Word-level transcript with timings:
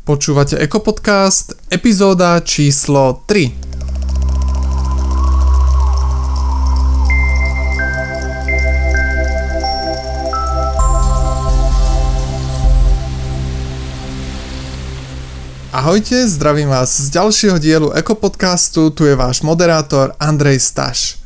Počúvate 0.00 0.56
Ekopodcast, 0.56 1.68
epizóda 1.68 2.40
číslo 2.40 3.20
3. 3.28 3.52
Ahojte, 15.68 16.24
zdravím 16.32 16.72
vás 16.72 16.96
z 16.96 17.20
ďalšieho 17.20 17.60
dielu 17.60 17.92
Ekopodcastu, 17.92 18.88
tu 18.96 19.04
je 19.04 19.12
váš 19.12 19.44
moderátor 19.44 20.16
Andrej 20.16 20.64
Staš. 20.64 21.20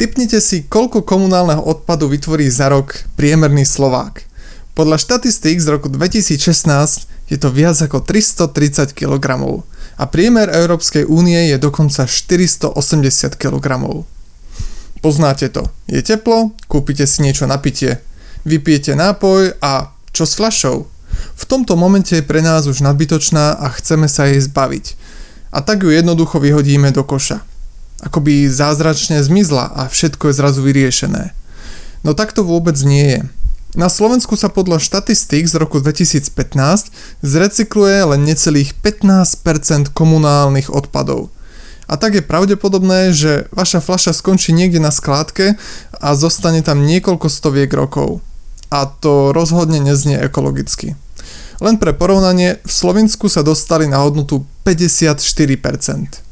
Typnite 0.00 0.40
si, 0.40 0.64
koľko 0.64 1.04
komunálneho 1.04 1.60
odpadu 1.60 2.08
vytvorí 2.08 2.48
za 2.48 2.72
rok 2.72 3.04
priemerný 3.20 3.68
Slovák. 3.68 4.24
Podľa 4.72 4.96
štatistík 4.96 5.60
z 5.60 5.68
roku 5.76 5.92
2016 5.92 7.12
je 7.32 7.40
to 7.40 7.48
viac 7.48 7.80
ako 7.80 8.04
330 8.04 8.92
kg 8.92 9.26
a 9.96 10.04
priemer 10.04 10.52
Európskej 10.52 11.08
únie 11.08 11.48
je 11.48 11.56
dokonca 11.56 12.04
480 12.04 12.76
kg. 13.40 13.66
Poznáte 15.00 15.48
to. 15.48 15.72
Je 15.88 16.04
teplo, 16.04 16.52
kúpite 16.68 17.08
si 17.08 17.24
niečo 17.24 17.48
na 17.48 17.56
pitie. 17.56 18.04
Vypijete 18.44 18.92
nápoj 18.92 19.56
a 19.64 19.96
čo 20.12 20.28
s 20.28 20.36
fľašou? 20.36 20.84
V 21.32 21.44
tomto 21.48 21.72
momente 21.72 22.12
je 22.12 22.24
pre 22.24 22.44
nás 22.44 22.68
už 22.68 22.84
nadbytočná 22.84 23.56
a 23.56 23.66
chceme 23.80 24.12
sa 24.12 24.28
jej 24.28 24.44
zbaviť. 24.44 24.92
A 25.56 25.64
tak 25.64 25.88
ju 25.88 25.90
jednoducho 25.92 26.36
vyhodíme 26.36 26.92
do 26.92 27.00
koša. 27.00 27.40
Akoby 28.04 28.44
zázračne 28.52 29.24
zmizla 29.24 29.72
a 29.72 29.88
všetko 29.88 30.28
je 30.28 30.34
zrazu 30.36 30.60
vyriešené. 30.60 31.32
No 32.04 32.12
tak 32.12 32.36
to 32.36 32.44
vôbec 32.44 32.76
nie 32.84 33.16
je. 33.16 33.20
Na 33.72 33.88
Slovensku 33.88 34.36
sa 34.36 34.52
podľa 34.52 34.76
štatistík 34.84 35.48
z 35.48 35.56
roku 35.56 35.80
2015 35.80 36.92
zrecykluje 37.24 38.04
len 38.04 38.20
necelých 38.20 38.76
15% 38.84 39.96
komunálnych 39.96 40.68
odpadov. 40.68 41.32
A 41.88 41.96
tak 41.96 42.20
je 42.20 42.24
pravdepodobné, 42.24 43.16
že 43.16 43.48
vaša 43.48 43.80
fľaša 43.80 44.12
skončí 44.12 44.52
niekde 44.52 44.76
na 44.76 44.92
skládke 44.92 45.56
a 45.96 46.08
zostane 46.12 46.60
tam 46.60 46.84
niekoľko 46.84 47.32
stoviek 47.32 47.72
rokov. 47.72 48.20
A 48.68 48.84
to 48.84 49.32
rozhodne 49.32 49.80
neznie 49.80 50.20
ekologicky. 50.20 50.92
Len 51.64 51.80
pre 51.80 51.96
porovnanie, 51.96 52.60
v 52.60 52.72
Slovensku 52.72 53.32
sa 53.32 53.40
dostali 53.40 53.88
na 53.88 54.04
hodnotu 54.04 54.44
54%. 54.68 56.31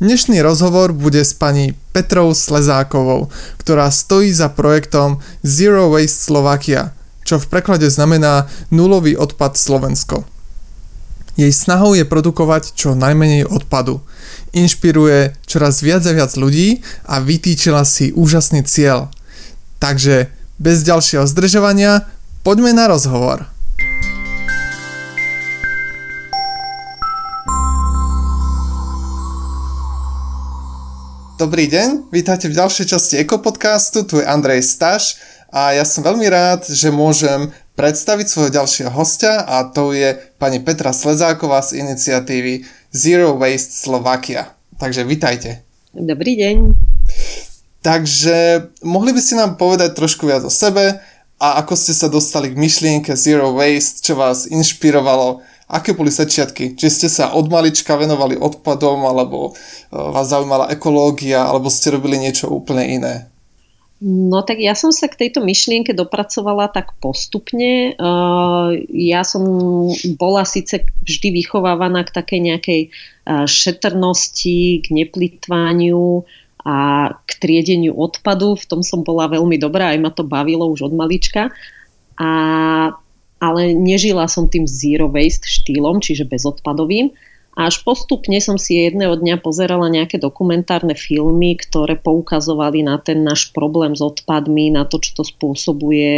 Dnešný 0.00 0.40
rozhovor 0.40 0.96
bude 0.96 1.20
s 1.20 1.36
pani 1.36 1.76
Petrou 1.92 2.32
Slezákovou, 2.32 3.28
ktorá 3.60 3.92
stojí 3.92 4.32
za 4.32 4.48
projektom 4.48 5.20
Zero 5.44 5.92
Waste 5.92 6.24
Slovakia, 6.24 6.96
čo 7.28 7.36
v 7.36 7.44
preklade 7.52 7.84
znamená 7.84 8.48
nulový 8.72 9.12
odpad 9.20 9.60
Slovensko. 9.60 10.24
Jej 11.36 11.52
snahou 11.52 11.92
je 11.92 12.08
produkovať 12.08 12.72
čo 12.72 12.96
najmenej 12.96 13.44
odpadu. 13.44 14.00
Inšpiruje 14.56 15.36
čoraz 15.44 15.84
viac 15.84 16.00
a 16.08 16.16
viac 16.16 16.32
ľudí 16.32 16.80
a 17.04 17.20
vytýčila 17.20 17.84
si 17.84 18.08
úžasný 18.16 18.64
cieľ. 18.64 19.12
Takže 19.84 20.32
bez 20.56 20.80
ďalšieho 20.80 21.28
zdržovania 21.28 22.08
poďme 22.40 22.72
na 22.72 22.88
rozhovor. 22.88 23.52
Dobrý 31.40 31.72
deň, 31.72 32.12
vítajte 32.12 32.52
v 32.52 32.58
ďalšej 32.60 32.84
časti 32.92 33.14
Ekopodcastu, 33.24 34.04
tu 34.04 34.20
je 34.20 34.28
Andrej 34.28 34.60
Staš 34.60 35.16
a 35.48 35.72
ja 35.72 35.88
som 35.88 36.04
veľmi 36.04 36.28
rád, 36.28 36.68
že 36.68 36.92
môžem 36.92 37.48
predstaviť 37.80 38.28
svojho 38.28 38.52
ďalšieho 38.60 38.92
hostia 38.92 39.48
a 39.48 39.64
to 39.64 39.96
je 39.96 40.20
pani 40.36 40.60
Petra 40.60 40.92
Slezáková 40.92 41.64
z 41.64 41.80
iniciatívy 41.80 42.68
Zero 42.92 43.40
Waste 43.40 43.72
Slovakia. 43.72 44.52
Takže 44.76 45.00
vítajte. 45.08 45.64
Dobrý 45.96 46.36
deň. 46.36 46.76
Takže 47.80 48.68
mohli 48.84 49.16
by 49.16 49.20
ste 49.24 49.40
nám 49.40 49.56
povedať 49.56 49.96
trošku 49.96 50.28
viac 50.28 50.44
o 50.44 50.52
sebe 50.52 51.00
a 51.40 51.46
ako 51.64 51.72
ste 51.72 51.96
sa 51.96 52.12
dostali 52.12 52.52
k 52.52 52.60
myšlienke 52.60 53.16
Zero 53.16 53.56
Waste, 53.56 54.04
čo 54.04 54.12
vás 54.12 54.44
inšpirovalo 54.44 55.40
Aké 55.70 55.94
boli 55.94 56.10
začiatky? 56.10 56.74
Či 56.74 56.86
ste 56.90 57.06
sa 57.06 57.30
od 57.30 57.46
malička 57.46 57.94
venovali 57.94 58.34
odpadom, 58.34 59.06
alebo 59.06 59.54
e, 59.54 59.62
vás 59.94 60.26
zaujímala 60.26 60.66
ekológia, 60.74 61.46
alebo 61.46 61.70
ste 61.70 61.94
robili 61.94 62.18
niečo 62.18 62.50
úplne 62.50 62.84
iné? 62.90 63.14
No 64.02 64.40
tak 64.42 64.58
ja 64.64 64.72
som 64.72 64.90
sa 64.90 65.12
k 65.12 65.28
tejto 65.28 65.44
myšlienke 65.44 65.94
dopracovala 65.94 66.72
tak 66.74 66.98
postupne. 66.98 67.92
E, 67.92 68.10
ja 68.90 69.22
som 69.22 69.46
bola 70.18 70.42
síce 70.42 70.90
vždy 71.06 71.38
vychovávaná 71.38 72.02
k 72.02 72.14
takej 72.18 72.40
nejakej 72.50 72.80
e, 72.82 72.88
šetrnosti, 73.46 74.82
k 74.82 74.86
neplitvaniu 74.90 76.26
a 76.66 76.76
k 77.14 77.30
triedeniu 77.38 77.94
odpadu. 77.94 78.58
V 78.58 78.66
tom 78.66 78.80
som 78.82 79.06
bola 79.06 79.30
veľmi 79.30 79.54
dobrá, 79.54 79.94
aj 79.94 80.00
ma 80.02 80.10
to 80.10 80.26
bavilo 80.26 80.66
už 80.66 80.90
od 80.90 80.98
malička. 80.98 81.54
A 82.18 82.30
ale 83.40 83.72
nežila 83.72 84.28
som 84.28 84.46
tým 84.46 84.68
zero 84.68 85.08
waste 85.08 85.48
štýlom, 85.48 86.04
čiže 86.04 86.28
bezodpadovým. 86.28 87.10
A 87.58 87.66
až 87.66 87.82
postupne 87.82 88.38
som 88.38 88.54
si 88.60 88.78
jedného 88.78 89.18
dňa 89.18 89.42
pozerala 89.42 89.90
nejaké 89.90 90.22
dokumentárne 90.22 90.94
filmy, 90.94 91.58
ktoré 91.58 91.98
poukazovali 91.98 92.86
na 92.86 93.00
ten 93.02 93.26
náš 93.26 93.50
problém 93.50 93.98
s 93.98 94.04
odpadmi, 94.04 94.70
na 94.70 94.86
to, 94.86 95.02
čo 95.02 95.18
to 95.18 95.24
spôsobuje 95.26 96.14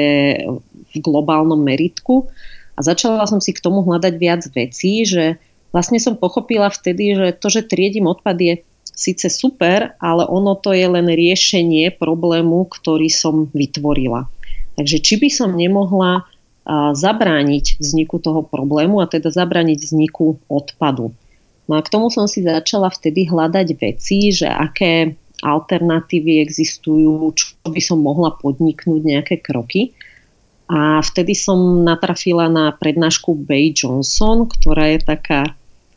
v 0.92 0.96
globálnom 1.00 1.56
meritku. 1.56 2.28
A 2.76 2.84
začala 2.84 3.24
som 3.24 3.40
si 3.40 3.56
k 3.56 3.64
tomu 3.64 3.80
hľadať 3.80 4.14
viac 4.20 4.42
vecí, 4.52 5.08
že 5.08 5.40
vlastne 5.72 5.96
som 5.96 6.20
pochopila 6.20 6.68
vtedy, 6.68 7.16
že 7.16 7.26
to, 7.40 7.48
že 7.48 7.64
triedím 7.64 8.12
odpad 8.12 8.36
je 8.36 8.54
síce 8.92 9.24
super, 9.32 9.96
ale 9.98 10.28
ono 10.28 10.52
to 10.52 10.76
je 10.76 10.84
len 10.84 11.08
riešenie 11.08 11.96
problému, 11.96 12.68
ktorý 12.68 13.08
som 13.08 13.48
vytvorila. 13.56 14.28
Takže 14.76 15.00
či 15.00 15.14
by 15.16 15.28
som 15.32 15.56
nemohla 15.56 16.28
zabrániť 16.68 17.82
vzniku 17.82 18.22
toho 18.22 18.46
problému 18.46 19.02
a 19.02 19.10
teda 19.10 19.34
zabrániť 19.34 19.78
vzniku 19.82 20.38
odpadu. 20.46 21.10
No 21.66 21.78
a 21.78 21.80
k 21.82 21.90
tomu 21.90 22.10
som 22.10 22.30
si 22.30 22.42
začala 22.42 22.90
vtedy 22.90 23.26
hľadať 23.26 23.68
veci, 23.78 24.30
že 24.30 24.46
aké 24.46 25.14
alternatívy 25.42 26.38
existujú, 26.38 27.34
čo 27.34 27.66
by 27.66 27.80
som 27.82 27.98
mohla 27.98 28.30
podniknúť, 28.38 29.00
nejaké 29.02 29.36
kroky. 29.42 29.90
A 30.70 31.02
vtedy 31.02 31.34
som 31.34 31.82
natrafila 31.82 32.46
na 32.46 32.70
prednášku 32.70 33.34
Bay 33.34 33.74
Johnson, 33.74 34.46
ktorá 34.46 34.94
je 34.94 35.00
taká 35.02 35.42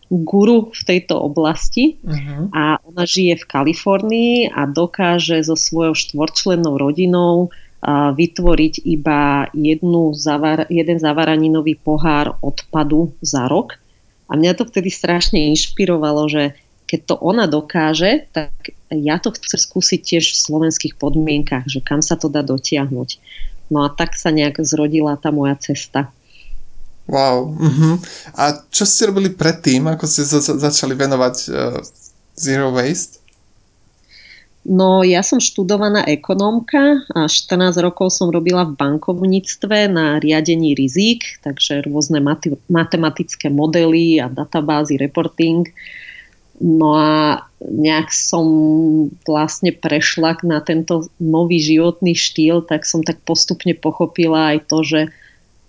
guru 0.10 0.70
v 0.70 0.82
tejto 0.86 1.18
oblasti 1.18 1.98
uh-huh. 2.06 2.54
a 2.54 2.78
ona 2.86 3.04
žije 3.10 3.42
v 3.42 3.50
Kalifornii 3.50 4.36
a 4.54 4.70
dokáže 4.70 5.42
so 5.42 5.58
svojou 5.58 5.98
štvorčlennou 5.98 6.78
rodinou 6.78 7.50
vytvoriť 7.92 8.82
iba 8.82 9.46
jednu 9.54 10.18
zavar, 10.18 10.66
jeden 10.74 10.98
zavaraninový 10.98 11.78
pohár 11.78 12.34
odpadu 12.42 13.14
za 13.22 13.46
rok. 13.46 13.78
A 14.26 14.34
mňa 14.34 14.58
to 14.58 14.66
vtedy 14.66 14.90
strašne 14.90 15.54
inšpirovalo, 15.54 16.26
že 16.26 16.58
keď 16.86 17.00
to 17.06 17.16
ona 17.18 17.46
dokáže, 17.46 18.30
tak 18.34 18.54
ja 18.90 19.18
to 19.18 19.34
chcem 19.34 19.58
skúsiť 19.58 20.00
tiež 20.02 20.34
v 20.34 20.42
slovenských 20.50 20.94
podmienkach, 20.98 21.66
že 21.66 21.82
kam 21.82 22.02
sa 22.02 22.18
to 22.18 22.30
dá 22.30 22.46
dotiahnuť. 22.46 23.10
No 23.74 23.86
a 23.86 23.90
tak 23.90 24.14
sa 24.14 24.30
nejak 24.30 24.62
zrodila 24.62 25.18
tá 25.18 25.34
moja 25.34 25.58
cesta. 25.58 26.14
Wow. 27.06 27.54
Uh-huh. 27.54 28.02
A 28.34 28.66
čo 28.74 28.86
ste 28.86 29.10
robili 29.10 29.30
predtým, 29.30 29.86
ako 29.86 30.06
ste 30.10 30.26
sa 30.26 30.42
začali 30.42 30.98
venovať 30.98 31.36
uh, 31.50 31.82
Zero 32.34 32.74
Waste? 32.74 33.25
No 34.66 35.06
ja 35.06 35.22
som 35.22 35.38
študovaná 35.38 36.02
ekonómka 36.10 37.06
a 37.14 37.30
14 37.30 37.78
rokov 37.86 38.18
som 38.18 38.34
robila 38.34 38.66
v 38.66 38.74
bankovníctve 38.74 39.94
na 39.94 40.18
riadení 40.18 40.74
rizík, 40.74 41.38
takže 41.46 41.86
rôzne 41.86 42.18
mati- 42.18 42.58
matematické 42.66 43.54
modely 43.54 44.18
a 44.18 44.26
databázy, 44.26 44.98
reporting. 44.98 45.70
No 46.58 46.98
a 46.98 47.46
nejak 47.62 48.10
som 48.10 48.46
vlastne 49.30 49.70
prešla 49.70 50.42
na 50.42 50.58
tento 50.66 51.14
nový 51.22 51.62
životný 51.62 52.18
štýl, 52.18 52.66
tak 52.66 52.90
som 52.90 53.06
tak 53.06 53.22
postupne 53.22 53.78
pochopila 53.78 54.58
aj 54.58 54.66
to, 54.66 54.82
že 54.82 55.02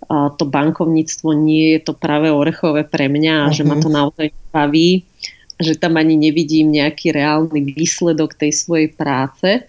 to 0.09 0.43
bankovníctvo 0.47 1.37
nie 1.37 1.77
je 1.77 1.79
to 1.85 1.93
práve 1.93 2.33
orechové 2.33 2.81
pre 2.81 3.11
mňa 3.11 3.33
a 3.35 3.41
uh-huh. 3.45 3.55
že 3.55 3.63
ma 3.67 3.75
to 3.77 3.89
mhm. 3.91 3.95
naozaj 3.97 4.27
baví 4.49 5.05
že 5.57 5.73
tam 5.77 5.97
ani 5.97 6.13
nevidím 6.13 6.69
nejaký 6.69 7.09
reálny 7.09 7.73
výsledok 7.73 8.37
tej 8.37 8.53
svojej 8.53 8.89
práce. 8.93 9.65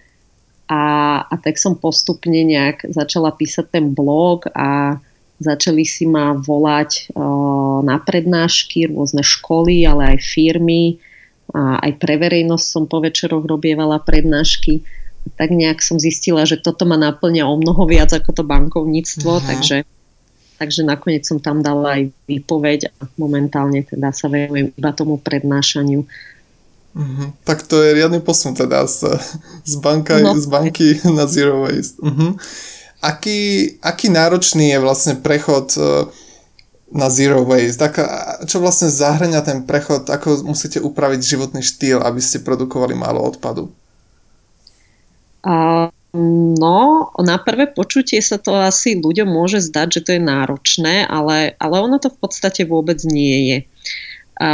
A, 0.69 0.83
a 1.25 1.35
tak 1.41 1.57
som 1.57 1.73
postupne 1.73 2.45
nejak 2.45 2.93
začala 2.93 3.33
písať 3.33 3.73
ten 3.73 3.85
blog 3.89 4.45
a 4.53 5.01
začali 5.41 5.81
si 5.81 6.05
ma 6.05 6.37
volať 6.37 7.09
uh, 7.09 7.81
na 7.81 7.97
prednášky, 7.97 8.85
rôzne 8.93 9.25
školy, 9.25 9.89
ale 9.89 10.13
aj 10.13 10.17
firmy. 10.21 11.01
A 11.57 11.81
aj 11.81 11.97
pre 11.97 12.21
verejnosť 12.21 12.65
som 12.69 12.83
po 12.85 13.01
večeroch 13.01 13.49
robievala 13.49 13.97
prednášky. 13.97 14.85
Tak 15.41 15.49
nejak 15.49 15.81
som 15.81 15.97
zistila, 15.97 16.45
že 16.45 16.61
toto 16.61 16.85
ma 16.85 17.01
naplňa 17.01 17.49
o 17.49 17.57
mnoho 17.57 17.89
viac 17.89 18.13
ako 18.13 18.29
to 18.37 18.43
bankovníctvo, 18.45 19.41
Aha. 19.41 19.45
takže 19.49 19.77
takže 20.59 20.83
nakoniec 20.83 21.23
som 21.23 21.39
tam 21.39 21.63
dala 21.63 21.95
aj 21.95 22.11
výpoveď 22.27 22.91
a 22.99 23.07
momentálne 23.15 23.87
teda 23.87 24.11
sa 24.11 24.27
venujem 24.27 24.75
iba 24.75 24.91
tomu 24.91 25.15
prednášaniu. 25.15 26.03
Uh-huh. 26.89 27.27
Tak 27.47 27.63
to 27.63 27.79
je 27.79 27.95
riadny 27.95 28.19
posun 28.19 28.51
teda 28.51 28.83
z, 28.83 29.15
z, 29.63 29.75
banka, 29.79 30.19
no. 30.19 30.35
z 30.35 30.45
banky 30.51 30.99
na 31.17 31.23
Zero 31.23 31.63
Waste. 31.63 32.03
Uh-huh. 32.03 32.35
Aký, 32.99 33.79
aký 33.79 34.11
náročný 34.11 34.75
je 34.75 34.79
vlastne 34.83 35.15
prechod 35.15 35.71
uh, 35.79 36.11
na 36.91 37.07
zero 37.07 37.47
waste? 37.47 37.79
Tak, 37.79 37.95
čo 38.43 38.59
vlastne 38.59 38.91
zahrania 38.91 39.39
ten 39.39 39.63
prechod? 39.63 40.11
Ako 40.11 40.43
musíte 40.43 40.83
upraviť 40.83 41.23
životný 41.23 41.63
štýl, 41.63 42.03
aby 42.03 42.19
ste 42.19 42.43
produkovali 42.43 42.99
málo 42.99 43.23
odpadu? 43.23 43.71
A, 45.47 45.87
no, 46.13 47.11
na 47.21 47.37
prvé 47.37 47.69
počutie 47.69 48.17
sa 48.21 48.41
to 48.41 48.57
asi 48.57 48.97
ľuďom 48.97 49.29
môže 49.29 49.61
zdať, 49.69 49.87
že 49.99 50.01
to 50.05 50.11
je 50.17 50.21
náročné, 50.21 51.05
ale, 51.05 51.53
ale 51.61 51.75
ono 51.77 52.01
to 52.01 52.09
v 52.09 52.17
podstate 52.17 52.65
vôbec 52.65 52.97
nie 53.05 53.37
je. 53.53 53.57
A 54.39 54.51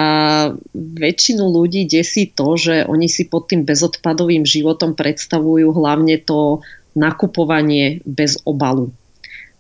väčšinu 0.74 1.46
ľudí 1.46 1.86
desí 1.86 2.34
to, 2.34 2.58
že 2.58 2.90
oni 2.90 3.06
si 3.06 3.30
pod 3.30 3.48
tým 3.54 3.70
bezodpadovým 3.70 4.42
životom 4.42 4.98
predstavujú 4.98 5.70
hlavne 5.78 6.18
to 6.26 6.66
nakupovanie 6.98 8.02
bez 8.04 8.42
obalu. 8.50 8.90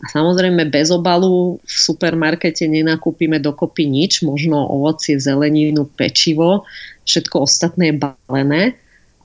A 0.03 0.11
samozrejme 0.11 0.67
bez 0.67 0.91
obalu 0.91 1.61
v 1.63 1.75
supermarkete 1.75 2.67
nenakúpime 2.67 3.39
dokopy 3.39 3.87
nič, 3.87 4.25
možno 4.25 4.65
ovocie, 4.67 5.15
zeleninu, 5.21 5.87
pečivo, 5.87 6.67
všetko 7.07 7.45
ostatné 7.47 7.93
je 7.93 7.95
balené. 8.01 8.61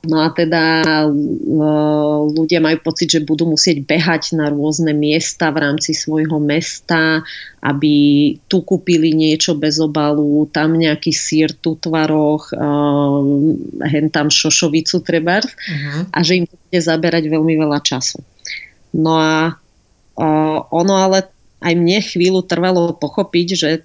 No 0.00 0.24
a 0.24 0.32
teda 0.32 0.80
e, 0.80 1.12
ľudia 2.32 2.64
majú 2.64 2.80
pocit, 2.80 3.12
že 3.12 3.20
budú 3.20 3.52
musieť 3.52 3.84
behať 3.84 4.32
na 4.32 4.48
rôzne 4.48 4.96
miesta 4.96 5.52
v 5.52 5.60
rámci 5.60 5.92
svojho 5.92 6.40
mesta, 6.40 7.20
aby 7.60 7.92
tu 8.48 8.64
kúpili 8.64 9.12
niečo 9.12 9.52
bez 9.52 9.76
obalu, 9.76 10.48
tam 10.48 10.80
nejaký 10.80 11.12
sír, 11.12 11.52
tu 11.52 11.76
tvaroch, 11.76 12.48
e, 12.48 12.56
hen 13.92 14.08
tam 14.08 14.32
šošovicu 14.32 15.04
treba 15.04 15.44
uh-huh. 15.44 16.08
a 16.08 16.18
že 16.24 16.40
im 16.40 16.44
to 16.48 16.56
bude 16.56 16.80
zaberať 16.80 17.28
veľmi 17.28 17.60
veľa 17.60 17.84
času. 17.84 18.24
No 18.96 19.20
a 19.20 19.60
ono 20.72 20.94
ale 20.96 21.28
aj 21.60 21.74
mne 21.76 22.00
chvíľu 22.00 22.40
trvalo 22.48 22.96
pochopiť, 22.96 23.46
že 23.52 23.70
e, 23.76 23.80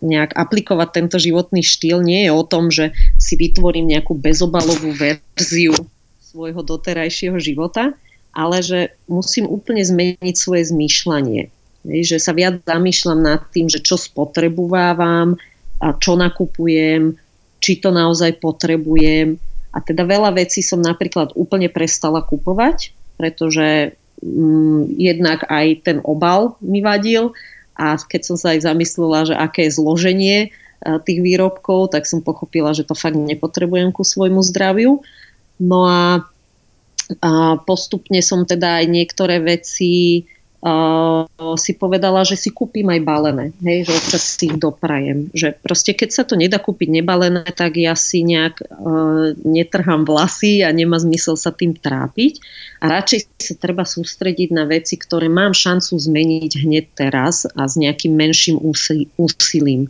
nejak 0.00 0.32
aplikovať 0.36 0.88
tento 0.96 1.16
životný 1.20 1.60
štýl 1.60 2.00
nie 2.00 2.28
je 2.28 2.32
o 2.32 2.44
tom, 2.44 2.72
že 2.72 2.92
si 3.20 3.36
vytvorím 3.36 3.92
nejakú 3.92 4.16
bezobalovú 4.16 4.96
verziu 4.96 5.76
svojho 6.20 6.64
doterajšieho 6.64 7.36
života, 7.40 7.92
ale 8.32 8.62
že 8.64 8.94
musím 9.10 9.50
úplne 9.50 9.84
zmeniť 9.84 10.34
svoje 10.36 10.70
zmýšľanie. 10.72 11.50
Že 11.84 12.16
sa 12.20 12.32
viac 12.36 12.60
zamýšľam 12.64 13.20
nad 13.20 13.40
tým, 13.50 13.66
že 13.66 13.80
čo 13.80 13.96
spotrebovávam, 13.96 15.40
a 15.80 15.96
čo 15.96 16.12
nakupujem, 16.14 17.16
či 17.60 17.80
to 17.80 17.88
naozaj 17.88 18.36
potrebujem. 18.36 19.40
A 19.72 19.78
teda 19.80 20.04
veľa 20.04 20.36
vecí 20.36 20.60
som 20.60 20.84
napríklad 20.84 21.32
úplne 21.32 21.72
prestala 21.72 22.20
kupovať, 22.20 22.92
pretože 23.16 23.96
mm, 24.20 25.00
jednak 25.00 25.48
aj 25.48 25.66
ten 25.88 25.98
obal 26.04 26.60
mi 26.60 26.84
vadil 26.84 27.32
a 27.80 27.96
keď 27.96 28.20
som 28.28 28.36
sa 28.36 28.52
aj 28.52 28.68
zamyslela, 28.68 29.32
že 29.32 29.34
aké 29.34 29.64
je 29.64 29.80
zloženie 29.80 30.38
e, 30.44 30.48
tých 31.00 31.24
výrobkov, 31.24 31.96
tak 31.96 32.04
som 32.04 32.20
pochopila, 32.20 32.76
že 32.76 32.84
to 32.84 32.92
fakt 32.92 33.16
nepotrebujem 33.16 33.88
ku 33.88 34.04
svojmu 34.04 34.44
zdraviu. 34.44 35.00
No 35.56 35.88
a, 35.88 36.28
a 37.24 37.32
postupne 37.64 38.20
som 38.20 38.44
teda 38.44 38.84
aj 38.84 38.86
niektoré 38.92 39.40
veci 39.40 40.28
si 41.56 41.72
povedala, 41.72 42.20
že 42.20 42.36
si 42.36 42.52
kúpim 42.52 42.84
aj 42.92 43.00
balené, 43.00 43.56
hej, 43.64 43.88
že 43.88 43.96
občas 43.96 44.22
si 44.36 44.52
ich 44.52 44.60
doprajem. 44.60 45.32
Že 45.32 45.56
proste 45.56 45.96
keď 45.96 46.08
sa 46.12 46.22
to 46.28 46.36
nedá 46.36 46.60
kúpiť 46.60 47.00
nebalené, 47.00 47.48
tak 47.48 47.80
ja 47.80 47.96
si 47.96 48.20
nejak 48.20 48.60
uh, 48.68 49.32
netrhám 49.40 50.04
vlasy 50.04 50.60
a 50.60 50.68
nemá 50.68 51.00
zmysel 51.00 51.40
sa 51.40 51.48
tým 51.48 51.72
trápiť. 51.72 52.44
A 52.84 52.92
radšej 52.92 53.40
sa 53.40 53.54
treba 53.56 53.88
sústrediť 53.88 54.52
na 54.52 54.68
veci, 54.68 55.00
ktoré 55.00 55.32
mám 55.32 55.56
šancu 55.56 55.96
zmeniť 55.96 56.52
hneď 56.60 56.84
teraz 56.92 57.48
a 57.48 57.64
s 57.64 57.80
nejakým 57.80 58.12
menším 58.12 58.60
úsilím. 59.16 59.88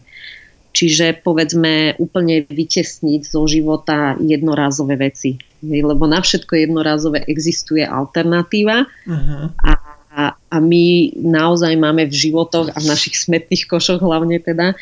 Čiže 0.70 1.26
povedzme 1.26 1.98
úplne 1.98 2.46
vytesniť 2.46 3.26
zo 3.26 3.42
života 3.50 4.14
jednorázové 4.22 4.94
veci. 5.02 5.34
Lebo 5.66 6.06
na 6.06 6.22
všetko 6.22 6.62
jednorázové 6.62 7.26
existuje 7.26 7.82
alternatíva 7.82 8.86
uh-huh. 8.86 9.50
a 9.66 9.89
a, 10.10 10.58
my 10.58 11.14
naozaj 11.14 11.78
máme 11.78 12.10
v 12.10 12.14
životoch 12.14 12.74
a 12.74 12.78
v 12.82 12.90
našich 12.90 13.14
smetných 13.14 13.70
košoch 13.70 14.02
hlavne 14.02 14.42
teda 14.42 14.74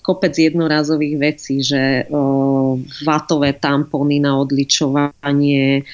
kopec 0.00 0.32
jednorázových 0.32 1.16
vecí, 1.20 1.60
že 1.60 2.08
o, 2.08 2.80
vatové 3.04 3.52
tampóny 3.52 4.24
na 4.24 4.40
odličovanie, 4.40 5.84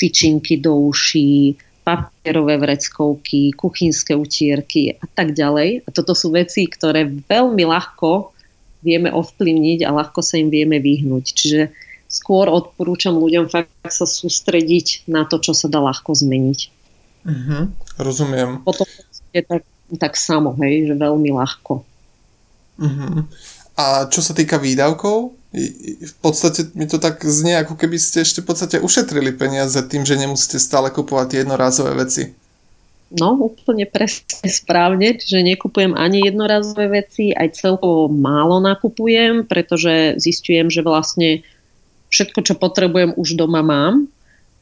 tyčinky 0.00 0.56
do 0.56 0.88
uší, 0.88 1.60
papierové 1.84 2.56
vreckovky, 2.56 3.52
kuchynské 3.52 4.16
utierky 4.16 4.96
a 4.96 5.06
tak 5.12 5.36
ďalej. 5.36 5.84
A 5.84 5.88
toto 5.92 6.16
sú 6.16 6.32
veci, 6.32 6.64
ktoré 6.64 7.04
veľmi 7.04 7.64
ľahko 7.68 8.32
vieme 8.80 9.12
ovplyvniť 9.12 9.84
a 9.84 9.92
ľahko 9.92 10.24
sa 10.24 10.40
im 10.40 10.48
vieme 10.48 10.80
vyhnúť. 10.80 11.24
Čiže 11.36 11.60
skôr 12.08 12.48
odporúčam 12.48 13.12
ľuďom 13.16 13.52
fakt 13.52 13.68
sa 13.92 14.08
sústrediť 14.08 15.04
na 15.04 15.28
to, 15.28 15.36
čo 15.36 15.52
sa 15.52 15.68
dá 15.68 15.84
ľahko 15.84 16.16
zmeniť. 16.16 16.79
Uh-huh, 17.20 17.68
rozumiem. 18.00 18.64
Potom 18.64 18.88
je 19.32 19.42
tak, 19.44 19.62
tak 20.00 20.14
samo, 20.16 20.56
hej, 20.64 20.88
že 20.88 20.94
veľmi 20.96 21.30
ľahko. 21.36 21.84
Uh-huh. 22.80 23.28
A 23.76 24.08
čo 24.08 24.24
sa 24.24 24.32
týka 24.32 24.56
výdavkov, 24.56 25.36
v 25.50 26.14
podstate 26.22 26.70
mi 26.78 26.86
to 26.86 27.02
tak 27.02 27.20
znie, 27.26 27.58
ako 27.58 27.74
keby 27.74 27.98
ste 27.98 28.22
ešte 28.22 28.40
v 28.40 28.48
podstate 28.54 28.76
ušetrili 28.78 29.34
peniaze 29.34 29.76
tým, 29.82 30.06
že 30.06 30.14
nemusíte 30.14 30.62
stále 30.62 30.94
kupovať 30.94 31.42
jednorázové 31.42 31.98
veci. 31.98 32.38
No, 33.10 33.34
úplne 33.34 33.90
presne 33.90 34.46
správne, 34.46 35.18
čiže 35.18 35.42
nekupujem 35.42 35.98
ani 35.98 36.30
jednorázové 36.30 37.02
veci, 37.02 37.34
aj 37.34 37.58
celkovo 37.58 38.06
málo 38.06 38.62
nakupujem, 38.62 39.50
pretože 39.50 40.14
zistujem, 40.22 40.70
že 40.70 40.86
vlastne 40.86 41.42
všetko, 42.14 42.46
čo 42.46 42.54
potrebujem, 42.54 43.18
už 43.18 43.34
doma 43.34 43.66
mám 43.66 44.06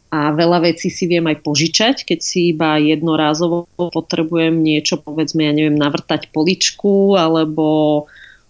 a 0.08 0.32
veľa 0.32 0.72
vecí 0.72 0.88
si 0.88 1.04
viem 1.04 1.28
aj 1.28 1.44
požičať, 1.44 1.96
keď 2.08 2.18
si 2.24 2.56
iba 2.56 2.80
jednorázovo 2.80 3.68
potrebujem 3.76 4.56
niečo, 4.56 4.96
povedzme, 4.96 5.44
ja 5.44 5.52
neviem, 5.52 5.76
navrtať 5.76 6.32
poličku 6.32 7.12
alebo 7.12 8.08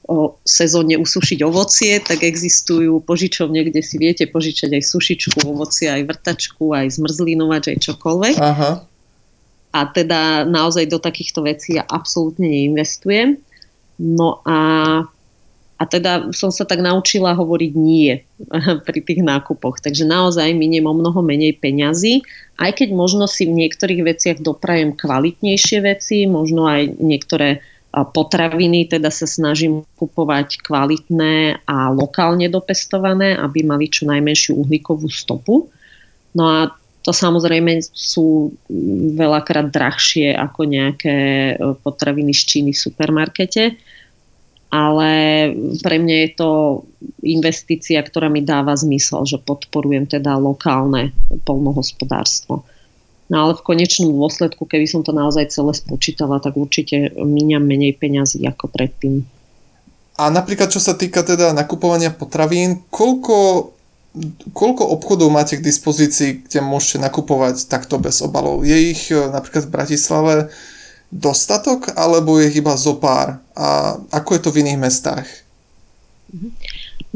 o 0.09 0.41
sezónne 0.41 0.97
usušiť 0.97 1.39
ovocie, 1.45 2.00
tak 2.00 2.25
existujú 2.25 3.05
požičovne, 3.05 3.61
kde 3.69 3.85
si 3.85 4.00
viete 4.00 4.25
požičať 4.25 4.81
aj 4.81 4.83
sušičku 4.88 5.38
ovocie, 5.45 5.93
aj 5.93 6.09
vrtačku, 6.09 6.73
aj 6.73 6.97
zmrzlinovač, 6.97 7.77
aj 7.77 7.79
čokoľvek. 7.85 8.37
Aha. 8.41 8.88
A 9.69 9.81
teda 9.93 10.49
naozaj 10.49 10.88
do 10.88 10.97
takýchto 10.97 11.45
vecí 11.45 11.77
ja 11.77 11.85
absolútne 11.85 12.49
neinvestujem. 12.49 13.37
No 14.00 14.41
a 14.49 14.57
a 15.78 15.87
teda 15.87 16.35
som 16.35 16.50
sa 16.50 16.66
tak 16.66 16.82
naučila 16.82 17.38
hovoriť 17.38 17.73
nie 17.78 18.18
pri 18.87 19.00
tých 19.00 19.23
nákupoch. 19.23 19.78
Takže 19.78 20.02
naozaj 20.02 20.50
miniem 20.58 20.90
o 20.90 20.94
mnoho 20.94 21.23
menej 21.23 21.54
peňazí, 21.62 22.26
aj 22.58 22.82
keď 22.82 22.88
možno 22.90 23.30
si 23.30 23.47
v 23.47 23.66
niektorých 23.66 24.02
veciach 24.02 24.38
doprajem 24.42 24.99
kvalitnejšie 24.99 25.78
veci, 25.87 26.26
možno 26.26 26.66
aj 26.66 26.99
niektoré 26.99 27.62
potraviny, 27.94 28.90
teda 28.90 29.08
sa 29.08 29.25
snažím 29.25 29.87
kupovať 29.97 30.61
kvalitné 30.61 31.64
a 31.64 31.88
lokálne 31.88 32.50
dopestované, 32.52 33.38
aby 33.38 33.64
mali 33.64 33.88
čo 33.88 34.04
najmenšiu 34.04 34.61
uhlíkovú 34.61 35.08
stopu. 35.08 35.73
No 36.37 36.44
a 36.44 36.58
to 37.00 37.16
samozrejme 37.16 37.80
sú 37.80 38.52
veľakrát 39.16 39.73
drahšie 39.73 40.37
ako 40.37 40.61
nejaké 40.68 41.16
e, 41.16 41.73
potraviny 41.80 42.37
z 42.37 42.42
Číny 42.44 42.70
v 42.76 42.82
supermarkete 42.85 43.80
ale 44.69 45.11
pre 45.81 45.97
mňa 45.97 46.17
je 46.29 46.31
to 46.37 46.51
investícia, 47.25 48.01
ktorá 48.05 48.29
mi 48.29 48.45
dáva 48.45 48.77
zmysel, 48.77 49.25
že 49.25 49.41
podporujem 49.41 50.05
teda 50.05 50.37
lokálne 50.37 51.17
polnohospodárstvo. 51.49 52.69
No 53.29 53.37
ale 53.45 53.53
v 53.57 53.65
konečnom 53.65 54.13
dôsledku, 54.13 54.65
keby 54.65 54.89
som 54.89 55.05
to 55.05 55.13
naozaj 55.13 55.53
celé 55.53 55.73
spočítala, 55.77 56.41
tak 56.41 56.57
určite 56.57 57.13
míňam 57.17 57.65
menej 57.65 57.97
peňazí 57.97 58.45
ako 58.45 58.73
predtým. 58.73 59.25
A 60.19 60.33
napríklad, 60.33 60.73
čo 60.73 60.81
sa 60.81 60.97
týka 60.97 61.23
teda 61.23 61.53
nakupovania 61.53 62.11
potravín, 62.11 62.89
koľko, 62.89 63.71
koľko 64.51 64.83
obchodov 64.97 65.29
máte 65.31 65.61
k 65.61 65.65
dispozícii, 65.65 66.49
kde 66.49 66.61
môžete 66.65 67.05
nakupovať 67.05 67.69
takto 67.69 68.01
bez 68.01 68.19
obalov? 68.25 68.65
Je 68.65 68.97
ich 68.97 69.13
eh, 69.13 69.21
napríklad 69.29 69.69
v 69.69 69.75
Bratislave 69.77 70.35
dostatok, 71.09 71.97
alebo 71.97 72.37
je 72.41 72.53
iba 72.53 72.77
zo 72.77 73.00
pár? 73.00 73.41
A 73.57 73.97
ako 74.12 74.31
je 74.37 74.41
to 74.45 74.50
v 74.53 74.61
iných 74.65 74.81
mestách? 74.81 75.29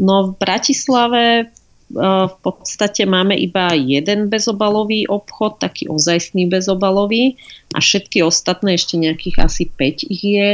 No 0.00 0.32
v 0.32 0.40
Bratislave 0.40 1.52
v 1.92 2.36
podstate 2.40 3.04
máme 3.04 3.36
iba 3.36 3.76
jeden 3.76 4.32
bezobalový 4.32 5.04
obchod, 5.12 5.60
taký 5.60 5.92
ozajstný 5.92 6.48
bezobalový 6.48 7.36
a 7.76 7.84
všetky 7.84 8.24
ostatné, 8.24 8.80
ešte 8.80 8.96
nejakých 8.96 9.36
asi 9.44 9.68
5 9.68 10.08
ich 10.08 10.24
je, 10.24 10.48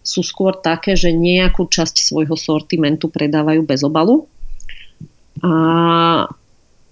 sú 0.00 0.24
skôr 0.24 0.56
také, 0.56 0.96
že 0.96 1.12
nejakú 1.12 1.68
časť 1.68 2.00
svojho 2.00 2.32
sortimentu 2.40 3.12
predávajú 3.12 3.68
bez 3.68 3.84
obalu. 3.84 4.24
A 5.44 5.52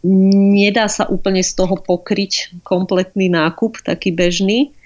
nedá 0.05 0.87
sa 0.93 1.09
úplne 1.09 1.41
z 1.41 1.57
toho 1.57 1.81
pokryť 1.81 2.61
kompletný 2.61 3.33
nákup, 3.33 3.81
taký 3.81 4.12
bežný, 4.12 4.76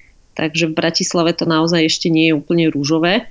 takže 0.40 0.72
v 0.72 0.78
Bratislave 0.80 1.36
to 1.36 1.44
naozaj 1.44 1.84
ešte 1.84 2.08
nie 2.08 2.32
je 2.32 2.38
úplne 2.40 2.72
rúžové. 2.72 3.28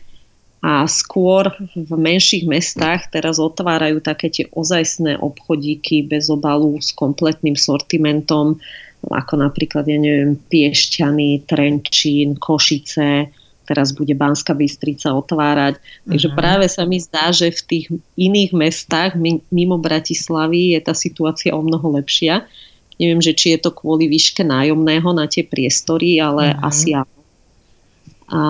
A 0.61 0.85
skôr 0.85 1.49
v 1.73 1.93
menších 1.95 2.45
mestách 2.45 3.09
teraz 3.09 3.41
otvárajú 3.41 4.03
také 4.03 4.29
tie 4.29 4.45
ozajstné 4.53 5.17
obchodíky 5.17 6.05
bez 6.05 6.29
obalu 6.29 6.77
s 6.77 6.93
kompletným 6.93 7.55
sortimentom, 7.55 8.59
ako 9.07 9.33
napríklad, 9.39 9.87
ja 9.87 9.95
neviem, 9.95 10.35
Piešťany, 10.35 11.47
Trenčín, 11.47 12.35
Košice, 12.35 13.31
teraz 13.63 13.95
bude 13.95 14.11
Banská 14.17 14.51
Bystrica 14.51 15.15
otvárať. 15.15 15.79
Takže 16.03 16.27
uh-huh. 16.27 16.39
práve 16.41 16.65
sa 16.67 16.83
mi 16.83 16.99
zdá, 16.99 17.31
že 17.31 17.55
v 17.55 17.61
tých 17.63 17.85
iných 18.19 18.51
mestách 18.51 19.15
mimo 19.47 19.79
Bratislavy 19.79 20.75
je 20.75 20.79
tá 20.83 20.91
situácia 20.91 21.55
o 21.55 21.63
mnoho 21.63 21.95
lepšia. 21.95 22.43
Neviem, 22.99 23.23
že 23.23 23.31
či 23.31 23.55
je 23.55 23.59
to 23.63 23.71
kvôli 23.71 24.11
výške 24.11 24.43
nájomného 24.43 25.09
na 25.15 25.25
tie 25.25 25.47
priestory, 25.47 26.19
ale 26.19 26.51
uh-huh. 26.51 26.67
asi 26.67 26.93
áno. 26.93 27.19
A, 28.29 28.41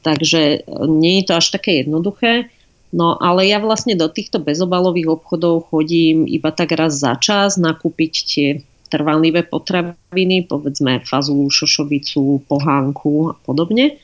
takže 0.00 0.64
nie 0.88 1.20
je 1.20 1.24
to 1.28 1.32
až 1.36 1.46
také 1.52 1.84
jednoduché. 1.84 2.48
No 2.90 3.14
ale 3.18 3.46
ja 3.46 3.62
vlastne 3.62 3.94
do 3.94 4.10
týchto 4.10 4.42
bezobalových 4.42 5.20
obchodov 5.20 5.70
chodím 5.70 6.26
iba 6.26 6.50
tak 6.50 6.74
raz 6.74 6.98
za 6.98 7.14
čas 7.20 7.54
nakúpiť 7.54 8.12
tie 8.26 8.48
trvanlivé 8.90 9.46
potraviny, 9.46 10.50
povedzme 10.50 11.06
fazulu, 11.06 11.46
šošovicu, 11.46 12.42
pohánku 12.50 13.30
a 13.30 13.34
podobne. 13.46 13.94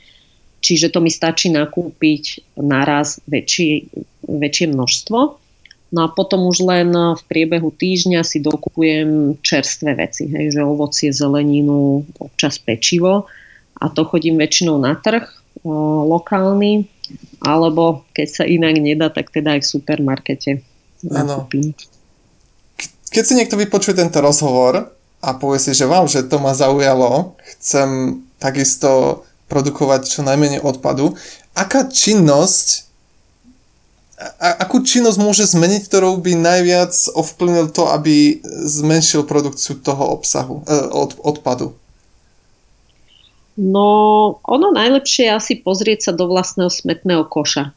Čiže 0.62 0.94
to 0.94 1.02
mi 1.02 1.10
stačí 1.10 1.50
nakúpiť 1.50 2.54
naraz 2.62 3.18
väčšie, 3.26 3.90
väčšie 4.26 4.66
množstvo. 4.70 5.18
No 5.96 6.04
a 6.04 6.12
potom 6.12 6.44
už 6.44 6.60
len 6.60 6.92
v 6.92 7.22
priebehu 7.24 7.72
týždňa 7.72 8.20
si 8.20 8.44
dokupujem 8.44 9.40
čerstvé 9.40 9.96
veci, 9.96 10.28
hej, 10.28 10.52
že 10.52 10.60
ovocie, 10.60 11.08
zeleninu, 11.08 12.04
občas 12.20 12.60
pečivo 12.60 13.24
a 13.80 13.88
to 13.88 14.04
chodím 14.04 14.36
väčšinou 14.36 14.76
na 14.76 14.92
trh 14.92 15.24
o, 15.64 16.04
lokálny, 16.04 16.84
alebo 17.40 18.04
keď 18.12 18.28
sa 18.28 18.44
inak 18.44 18.76
nedá, 18.76 19.08
tak 19.08 19.32
teda 19.32 19.56
aj 19.56 19.64
v 19.64 19.72
supermarkete 19.72 20.50
nakúpim. 21.00 21.72
Keď 23.08 23.22
si 23.24 23.32
niekto 23.32 23.56
vypočuje 23.56 23.96
tento 23.96 24.20
rozhovor 24.20 24.92
a 25.24 25.28
povie 25.32 25.64
si, 25.64 25.72
že 25.72 25.88
vám, 25.88 26.04
že 26.12 26.28
to 26.28 26.36
ma 26.36 26.52
zaujalo, 26.52 27.40
chcem 27.56 28.20
takisto 28.36 29.24
produkovať 29.48 30.12
čo 30.12 30.20
najmenej 30.20 30.60
odpadu. 30.60 31.16
Aká 31.56 31.88
činnosť 31.88 32.85
a, 34.16 34.64
akú 34.64 34.80
činnosť 34.80 35.18
môže 35.20 35.44
zmeniť, 35.44 35.88
ktorou 35.88 36.16
by 36.24 36.32
najviac 36.36 36.92
ovplyvnil 37.12 37.68
to, 37.68 37.84
aby 37.92 38.40
zmenšil 38.64 39.28
produkciu 39.28 39.76
toho 39.76 40.16
obsahu, 40.16 40.64
eh, 40.64 40.88
od, 40.88 41.20
odpadu? 41.20 41.76
No, 43.56 43.88
ono 44.44 44.68
najlepšie 44.72 45.32
je 45.32 45.36
asi 45.36 45.54
pozrieť 45.56 46.08
sa 46.08 46.12
do 46.12 46.28
vlastného 46.28 46.68
smetného 46.68 47.24
koša 47.24 47.72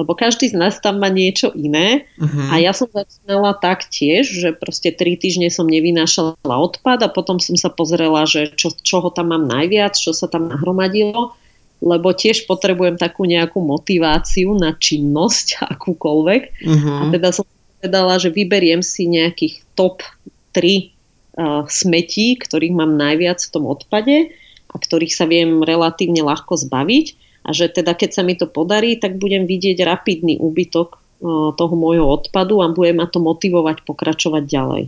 lebo 0.00 0.16
každý 0.16 0.48
z 0.48 0.56
nás 0.56 0.80
tam 0.80 0.96
má 0.96 1.12
niečo 1.12 1.52
iné 1.52 2.08
uh-huh. 2.16 2.48
a 2.48 2.62
ja 2.62 2.72
som 2.72 2.88
začínala 2.88 3.52
tak 3.60 3.84
tiež, 3.92 4.24
že 4.24 4.48
proste 4.56 4.88
tri 4.96 5.20
týždne 5.20 5.52
som 5.52 5.68
nevynášala 5.68 6.40
odpad 6.40 7.04
a 7.04 7.12
potom 7.12 7.36
som 7.36 7.60
sa 7.60 7.68
pozrela, 7.68 8.24
že 8.24 8.56
čo, 8.56 8.72
čoho 8.72 9.12
tam 9.12 9.36
mám 9.36 9.44
najviac, 9.44 9.92
čo 9.92 10.16
sa 10.16 10.24
tam 10.24 10.48
nahromadilo, 10.48 11.36
lebo 11.80 12.12
tiež 12.12 12.44
potrebujem 12.44 13.00
takú 13.00 13.24
nejakú 13.24 13.60
motiváciu 13.64 14.52
na 14.56 14.76
činnosť 14.76 15.60
akúkoľvek 15.76 16.42
uh-huh. 16.60 16.98
a 17.00 17.02
teda 17.12 17.28
som 17.32 17.44
povedala, 17.80 18.20
že 18.20 18.28
vyberiem 18.28 18.84
si 18.84 19.08
nejakých 19.08 19.64
top 19.72 20.04
3 20.52 20.60
uh, 20.60 21.64
smetí, 21.64 22.36
ktorých 22.36 22.76
mám 22.76 23.00
najviac 23.00 23.40
v 23.40 23.52
tom 23.52 23.64
odpade 23.64 24.36
a 24.70 24.76
ktorých 24.76 25.16
sa 25.16 25.24
viem 25.26 25.64
relatívne 25.64 26.22
ľahko 26.22 26.60
zbaviť 26.60 27.30
a 27.44 27.50
že 27.56 27.72
teda 27.72 27.96
keď 27.96 28.10
sa 28.12 28.22
mi 28.22 28.36
to 28.36 28.44
podarí, 28.44 29.00
tak 29.00 29.16
budem 29.16 29.48
vidieť 29.48 29.80
rapidný 29.80 30.36
úbytok 30.36 30.88
e, 30.92 30.98
toho 31.56 31.74
môjho 31.74 32.04
odpadu 32.04 32.60
a 32.60 32.68
bude 32.68 32.92
ma 32.92 33.08
to 33.08 33.16
motivovať 33.16 33.80
pokračovať 33.88 34.44
ďalej. 34.44 34.82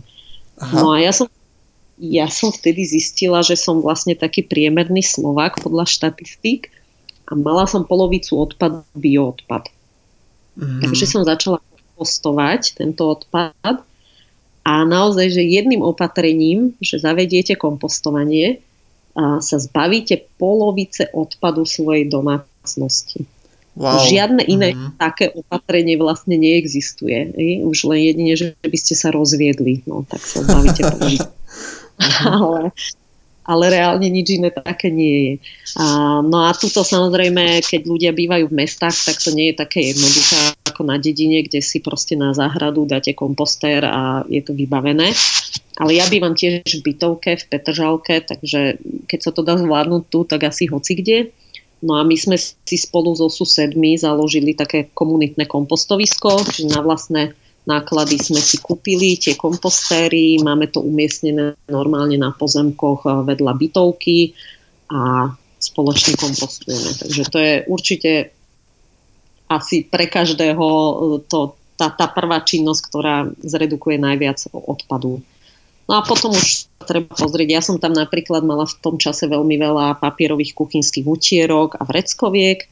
Aha. 0.61 0.75
No 0.77 0.93
a 0.93 1.01
ja 1.01 1.09
som, 1.09 1.25
ja 1.97 2.29
som 2.29 2.53
vtedy 2.53 2.85
zistila, 2.85 3.41
že 3.41 3.57
som 3.57 3.81
vlastne 3.81 4.13
taký 4.13 4.45
priemerný 4.45 5.01
Slovák 5.01 5.65
podľa 5.65 5.89
štatistík 5.89 6.69
a 7.33 7.35
mala 7.35 7.65
som 7.65 7.81
polovicu 7.81 8.37
odpadu 8.37 8.85
bioodpad. 8.93 9.73
Mm. 10.53 10.85
Takže 10.85 11.05
som 11.09 11.25
začala 11.25 11.57
kompostovať 11.57 12.77
tento 12.77 13.09
odpad 13.09 13.81
a 14.63 14.73
naozaj, 14.85 15.33
že 15.33 15.41
jedným 15.41 15.81
opatrením, 15.81 16.77
že 16.77 17.01
zavediete 17.01 17.57
kompostovanie, 17.57 18.61
sa 19.17 19.57
zbavíte 19.61 20.25
polovice 20.41 21.09
odpadu 21.13 21.69
svojej 21.69 22.09
domácnosti. 22.09 23.29
Wow. 23.73 24.05
Žiadne 24.05 24.43
iné 24.45 24.69
mm-hmm. 24.73 25.01
také 25.01 25.33
opatrenie 25.33 25.97
vlastne 25.97 26.37
neexistuje. 26.37 27.33
Už 27.65 27.89
len 27.89 28.05
jedine, 28.05 28.33
že 28.37 28.53
by 28.61 28.77
ste 28.77 28.93
sa 28.93 29.09
rozviedli, 29.09 29.81
no 29.89 30.05
tak 30.05 30.21
sa 30.21 30.45
zbavíte 30.45 30.81
polovice. 30.93 31.29
ale, 32.25 32.73
ale 33.43 33.75
reálne 33.75 34.07
nič 34.07 34.39
iné 34.39 34.49
také 34.49 34.87
nie 34.87 35.15
je. 35.19 35.33
A, 35.79 36.19
no 36.23 36.47
a 36.47 36.55
tuto 36.55 36.83
samozrejme, 36.83 37.59
keď 37.59 37.81
ľudia 37.83 38.11
bývajú 38.15 38.47
v 38.47 38.57
mestách, 38.63 38.95
tak 39.03 39.19
to 39.19 39.35
nie 39.35 39.51
je 39.51 39.59
také 39.59 39.91
jednoduché 39.91 40.55
ako 40.73 40.81
na 40.87 40.97
dedine, 40.97 41.43
kde 41.43 41.59
si 41.59 41.83
proste 41.83 42.15
na 42.15 42.31
záhradu 42.31 42.87
dáte 42.87 43.11
kompostér 43.13 43.85
a 43.85 44.23
je 44.31 44.41
to 44.41 44.55
vybavené. 44.55 45.11
Ale 45.77 45.91
ja 45.97 46.05
bývam 46.07 46.37
tiež 46.37 46.65
v 46.65 46.85
bytovke, 46.85 47.35
v 47.35 47.47
Petržalke, 47.49 48.21
takže 48.21 48.77
keď 49.09 49.19
sa 49.19 49.31
to 49.33 49.41
dá 49.41 49.57
zvládnuť 49.57 50.03
tu, 50.07 50.19
tak 50.23 50.45
asi 50.45 50.69
hoci 50.69 50.93
kde. 50.97 51.17
No 51.83 51.99
a 51.99 52.07
my 52.07 52.15
sme 52.15 52.39
si 52.39 52.77
spolu 52.79 53.11
so 53.11 53.27
susedmi 53.27 53.99
založili 53.99 54.55
také 54.55 54.87
komunitné 54.95 55.49
kompostovisko, 55.51 56.47
čiže 56.47 56.71
na 56.71 56.79
vlastné 56.79 57.35
náklady 57.63 58.19
sme 58.19 58.41
si 58.43 58.59
kúpili 58.59 59.15
tie 59.15 59.39
kompostéry, 59.39 60.39
máme 60.43 60.67
to 60.67 60.83
umiestnené 60.83 61.55
normálne 61.71 62.19
na 62.19 62.35
pozemkoch 62.35 63.07
vedľa 63.23 63.53
bytovky 63.55 64.35
a 64.91 65.31
spoločne 65.59 66.19
kompostujeme. 66.19 66.91
Takže 66.99 67.23
to 67.31 67.37
je 67.39 67.53
určite 67.71 68.11
asi 69.47 69.87
pre 69.87 70.11
každého 70.11 70.65
to, 71.31 71.55
tá, 71.79 71.87
tá 71.93 72.07
prvá 72.11 72.43
činnosť, 72.43 72.81
ktorá 72.89 73.15
zredukuje 73.39 73.95
najviac 73.95 74.43
odpadu 74.51 75.23
No 75.83 75.99
a 75.99 76.01
potom 76.03 76.31
už 76.31 76.71
treba 76.87 77.11
pozrieť, 77.11 77.49
ja 77.51 77.61
som 77.63 77.75
tam 77.79 77.91
napríklad 77.91 78.43
mala 78.47 78.63
v 78.63 78.75
tom 78.79 78.95
čase 78.95 79.27
veľmi 79.27 79.59
veľa 79.59 79.99
papierových 79.99 80.55
kuchynských 80.55 81.03
utierok 81.03 81.75
a 81.75 81.83
vreckoviek, 81.83 82.63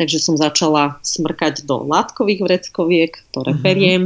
takže 0.00 0.18
som 0.20 0.40
začala 0.40 0.96
smrkať 1.04 1.68
do 1.68 1.84
látkových 1.84 2.40
vreckoviek, 2.40 3.12
ktoré 3.32 3.52
mm-hmm. 3.56 3.64
periem. 3.64 4.02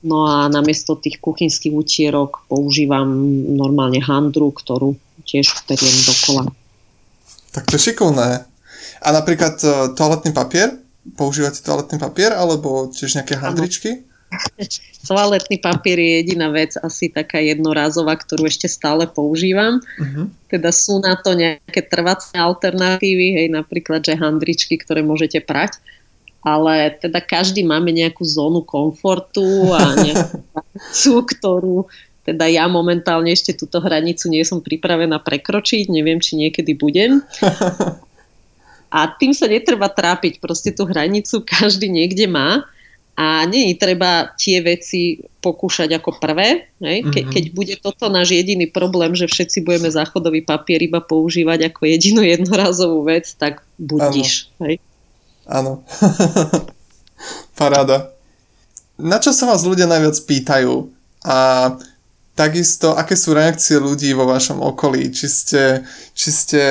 No 0.00 0.24
a 0.24 0.48
namiesto 0.48 0.96
tých 0.96 1.20
kuchynských 1.20 1.76
utierok 1.76 2.48
používam 2.48 3.08
normálne 3.52 4.00
handru, 4.00 4.48
ktorú 4.48 4.96
tiež 5.28 5.68
periem 5.68 5.98
dokola. 6.08 6.48
Tak 7.52 7.68
to 7.68 7.76
je 7.76 7.92
šikovné. 7.92 8.48
A 9.00 9.08
napríklad 9.12 9.60
e, 9.60 9.68
toaletný 9.92 10.32
papier? 10.32 10.72
Používate 11.16 11.60
toaletný 11.60 12.00
papier 12.00 12.32
alebo 12.32 12.88
tiež 12.88 13.20
nejaké 13.20 13.36
handričky? 13.36 13.90
Toaletný 15.10 15.58
papier 15.58 15.98
je 15.98 16.10
jediná 16.22 16.54
vec, 16.54 16.78
asi 16.78 17.10
taká 17.10 17.42
jednorázová, 17.42 18.14
ktorú 18.14 18.46
ešte 18.46 18.70
stále 18.70 19.10
používam. 19.10 19.82
Uh-huh. 19.98 20.30
Teda 20.46 20.70
sú 20.70 21.02
na 21.02 21.18
to 21.18 21.34
nejaké 21.34 21.82
trvacie 21.90 22.38
alternatívy, 22.38 23.42
hej, 23.42 23.46
napríklad, 23.50 24.06
že 24.06 24.14
handričky, 24.14 24.78
ktoré 24.78 25.02
môžete 25.02 25.42
prať. 25.42 25.82
Ale 26.40 26.96
teda 26.96 27.20
každý 27.20 27.60
máme 27.66 27.92
nejakú 27.92 28.24
zónu 28.24 28.64
komfortu 28.64 29.44
a 29.76 29.92
nejakú 29.96 30.40
ktorú 31.32 31.84
teda 32.20 32.46
ja 32.46 32.68
momentálne 32.68 33.32
ešte 33.32 33.56
túto 33.56 33.80
hranicu 33.80 34.28
nie 34.28 34.44
som 34.44 34.60
pripravená 34.60 35.18
prekročiť, 35.24 35.88
neviem, 35.88 36.20
či 36.20 36.36
niekedy 36.36 36.76
budem. 36.76 37.24
A 38.90 39.06
tým 39.06 39.30
sa 39.30 39.46
netreba 39.46 39.86
trápiť, 39.86 40.42
proste 40.42 40.74
tú 40.74 40.82
hranicu 40.82 41.46
každý 41.46 41.86
niekde 41.86 42.26
má 42.26 42.66
a 43.14 43.46
nie 43.46 43.70
je 43.70 43.76
treba 43.78 44.34
tie 44.34 44.58
veci 44.58 45.22
pokúšať 45.38 45.94
ako 45.94 46.18
prvé. 46.18 46.74
Hej? 46.82 47.06
Ke, 47.06 47.22
mm-hmm. 47.22 47.30
Keď 47.30 47.44
bude 47.54 47.74
toto 47.78 48.10
náš 48.10 48.34
jediný 48.34 48.66
problém, 48.66 49.14
že 49.14 49.30
všetci 49.30 49.62
budeme 49.62 49.94
záchodový 49.94 50.42
papier 50.42 50.82
iba 50.82 50.98
používať 50.98 51.70
ako 51.70 51.86
jedinú 51.86 52.26
jednorazovú 52.26 53.06
vec, 53.06 53.30
tak 53.38 53.62
budíš. 53.78 54.50
Áno. 55.48 55.84
Paráda. 57.60 58.12
Na 59.00 59.16
čo 59.16 59.32
sa 59.32 59.48
vás 59.48 59.64
ľudia 59.64 59.88
najviac 59.88 60.16
pýtajú, 60.28 60.92
A 61.24 61.36
takisto, 62.36 62.96
aké 62.96 63.16
sú 63.16 63.36
reakcie 63.36 63.76
ľudí 63.80 64.12
vo 64.12 64.28
vašom 64.28 64.60
okolí? 64.60 65.12
Či 65.12 65.26
ste, 65.28 65.62
či 66.16 66.28
ste 66.32 66.62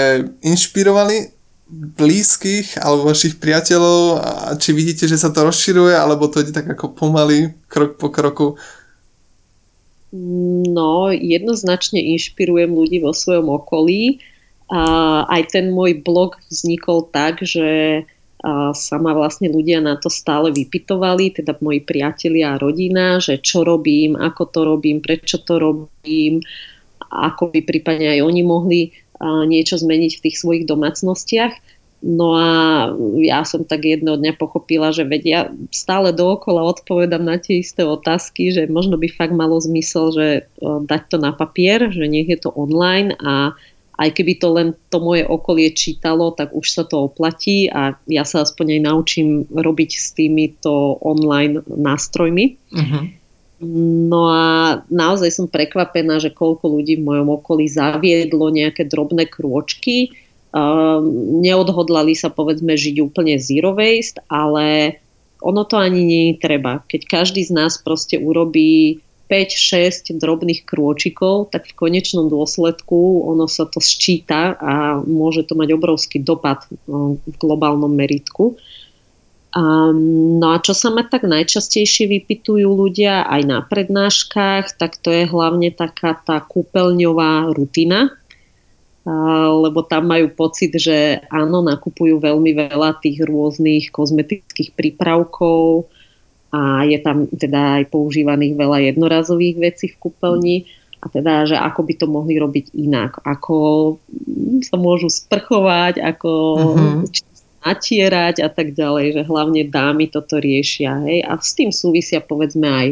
inšpirovali 0.41 1.37
blízkych 1.69 2.81
alebo 2.81 3.13
vašich 3.13 3.37
priateľov 3.37 4.01
a 4.17 4.29
či 4.57 4.73
vidíte, 4.73 5.05
že 5.05 5.21
sa 5.21 5.29
to 5.29 5.45
rozširuje 5.45 5.93
alebo 5.93 6.25
to 6.25 6.41
ide 6.41 6.49
tak 6.49 6.65
ako 6.65 6.97
pomaly, 6.97 7.53
krok 7.69 8.01
po 8.01 8.09
kroku? 8.09 8.57
No, 10.09 11.13
jednoznačne 11.13 12.01
inšpirujem 12.17 12.73
ľudí 12.73 12.97
vo 12.97 13.13
svojom 13.13 13.53
okolí. 13.53 14.17
A 14.69 14.81
aj 15.29 15.53
ten 15.53 15.73
môj 15.73 16.01
blog 16.01 16.37
vznikol 16.49 17.09
tak, 17.09 17.41
že 17.41 18.05
a 18.39 18.71
sa 18.71 18.95
ma 18.95 19.11
vlastne 19.11 19.51
ľudia 19.51 19.83
na 19.83 19.99
to 19.99 20.07
stále 20.07 20.47
vypitovali, 20.55 21.35
teda 21.35 21.59
moji 21.59 21.83
priatelia 21.83 22.55
a 22.55 22.61
rodina, 22.61 23.19
že 23.19 23.43
čo 23.43 23.67
robím, 23.67 24.15
ako 24.15 24.43
to 24.47 24.59
robím, 24.63 25.03
prečo 25.03 25.43
to 25.43 25.59
robím, 25.59 26.39
ako 27.11 27.51
by 27.51 27.59
prípadne 27.67 28.15
aj 28.15 28.23
oni 28.23 28.41
mohli 28.47 28.81
niečo 29.19 29.75
zmeniť 29.75 30.11
v 30.15 30.23
tých 30.23 30.39
svojich 30.39 30.63
domácnostiach. 30.63 31.51
No 31.99 32.31
a 32.31 32.51
ja 33.19 33.43
som 33.43 33.67
tak 33.67 33.83
jedného 33.83 34.15
dňa 34.15 34.39
pochopila, 34.39 34.95
že 34.95 35.03
vedia, 35.03 35.51
stále 35.67 36.15
dookola 36.15 36.63
odpovedám 36.63 37.19
na 37.19 37.35
tie 37.35 37.59
isté 37.59 37.83
otázky, 37.83 38.55
že 38.55 38.71
možno 38.71 38.95
by 38.95 39.11
fakt 39.11 39.35
malo 39.35 39.59
zmysel, 39.59 40.15
že 40.15 40.27
dať 40.63 41.01
to 41.11 41.17
na 41.19 41.35
papier, 41.35 41.91
že 41.91 42.07
nech 42.07 42.31
je 42.31 42.39
to 42.39 42.55
online 42.55 43.19
a 43.19 43.51
aj 43.99 44.09
keby 44.15 44.39
to 44.39 44.47
len 44.55 44.67
to 44.87 45.03
moje 45.03 45.27
okolie 45.27 45.75
čítalo, 45.75 46.31
tak 46.31 46.55
už 46.55 46.63
sa 46.71 46.83
to 46.87 47.11
oplatí 47.11 47.67
a 47.67 47.99
ja 48.07 48.23
sa 48.23 48.47
aspoň 48.47 48.79
aj 48.79 48.81
naučím 48.87 49.27
robiť 49.51 49.91
s 49.99 50.15
týmito 50.15 50.95
online 51.03 51.59
nástrojmi. 51.67 52.55
Uh-huh. 52.71 53.03
No 54.07 54.21
a 54.31 54.47
naozaj 54.87 55.35
som 55.35 55.51
prekvapená, 55.51 56.23
že 56.23 56.31
koľko 56.31 56.79
ľudí 56.79 56.95
v 56.95 57.11
mojom 57.11 57.43
okolí 57.43 57.67
zaviedlo 57.67 58.47
nejaké 58.55 58.87
drobné 58.87 59.27
krôčky. 59.27 60.15
Uh, 60.49 61.03
neodhodlali 61.43 62.15
sa 62.15 62.31
povedzme 62.31 62.73
žiť 62.79 63.03
úplne 63.03 63.35
zero 63.35 63.75
waste, 63.75 64.23
ale 64.31 64.97
ono 65.43 65.67
to 65.67 65.75
ani 65.75 66.07
nie 66.07 66.23
je 66.31 66.35
treba. 66.39 66.87
Keď 66.87 67.01
každý 67.03 67.43
z 67.43 67.51
nás 67.51 67.75
proste 67.83 68.15
urobí 68.15 69.03
5-6 69.29 70.17
drobných 70.17 70.65
krôčikov, 70.65 71.53
tak 71.53 71.69
v 71.69 71.77
konečnom 71.77 72.33
dôsledku 72.33 73.29
ono 73.29 73.45
sa 73.45 73.69
to 73.69 73.77
sčíta 73.77 74.57
a 74.57 74.97
môže 75.05 75.45
to 75.45 75.53
mať 75.53 75.77
obrovský 75.77 76.17
dopad 76.17 76.65
no, 76.89 77.21
v 77.21 77.35
globálnom 77.37 77.93
meritku. 77.93 78.57
no 80.41 80.47
a 80.49 80.57
čo 80.65 80.73
sa 80.73 80.89
ma 80.89 81.05
tak 81.05 81.29
najčastejšie 81.29 82.09
vypitujú 82.09 82.65
ľudia 82.65 83.29
aj 83.29 83.41
na 83.45 83.59
prednáškach, 83.61 84.81
tak 84.81 84.97
to 84.97 85.13
je 85.13 85.29
hlavne 85.29 85.69
taká 85.77 86.17
tá 86.25 86.41
kúpeľňová 86.41 87.53
rutina, 87.53 88.09
lebo 89.61 89.85
tam 89.85 90.09
majú 90.09 90.33
pocit, 90.33 90.73
že 90.73 91.21
áno, 91.29 91.61
nakupujú 91.61 92.17
veľmi 92.17 92.51
veľa 92.57 92.97
tých 92.97 93.21
rôznych 93.25 93.93
kozmetických 93.93 94.73
prípravkov, 94.73 95.89
a 96.49 96.81
je 96.85 96.97
tam 96.97 97.29
teda 97.29 97.81
aj 97.81 97.93
používaných 97.93 98.57
veľa 98.57 98.79
jednorazových 98.89 99.57
vecí 99.61 99.85
v 99.93 99.99
kúpeľni 100.01 100.57
a 100.99 101.05
teda, 101.07 101.47
že 101.47 101.55
ako 101.55 101.81
by 101.87 101.93
to 101.95 102.05
mohli 102.11 102.35
robiť 102.35 102.75
inak, 102.75 103.23
ako 103.23 103.55
sa 104.67 104.75
môžu 104.75 105.07
sprchovať, 105.07 106.03
ako 106.03 106.31
uh-huh. 106.59 106.99
natierať 107.63 108.43
a 108.43 108.49
tak 108.51 108.75
ďalej, 108.75 109.15
že 109.15 109.21
hlavne 109.23 109.71
dámy 109.71 110.11
toto 110.11 110.43
riešia. 110.43 110.99
Hej? 111.07 111.23
A 111.23 111.39
s 111.39 111.55
tým 111.55 111.71
súvisia 111.71 112.19
povedzme 112.19 112.67
aj, 112.67 112.89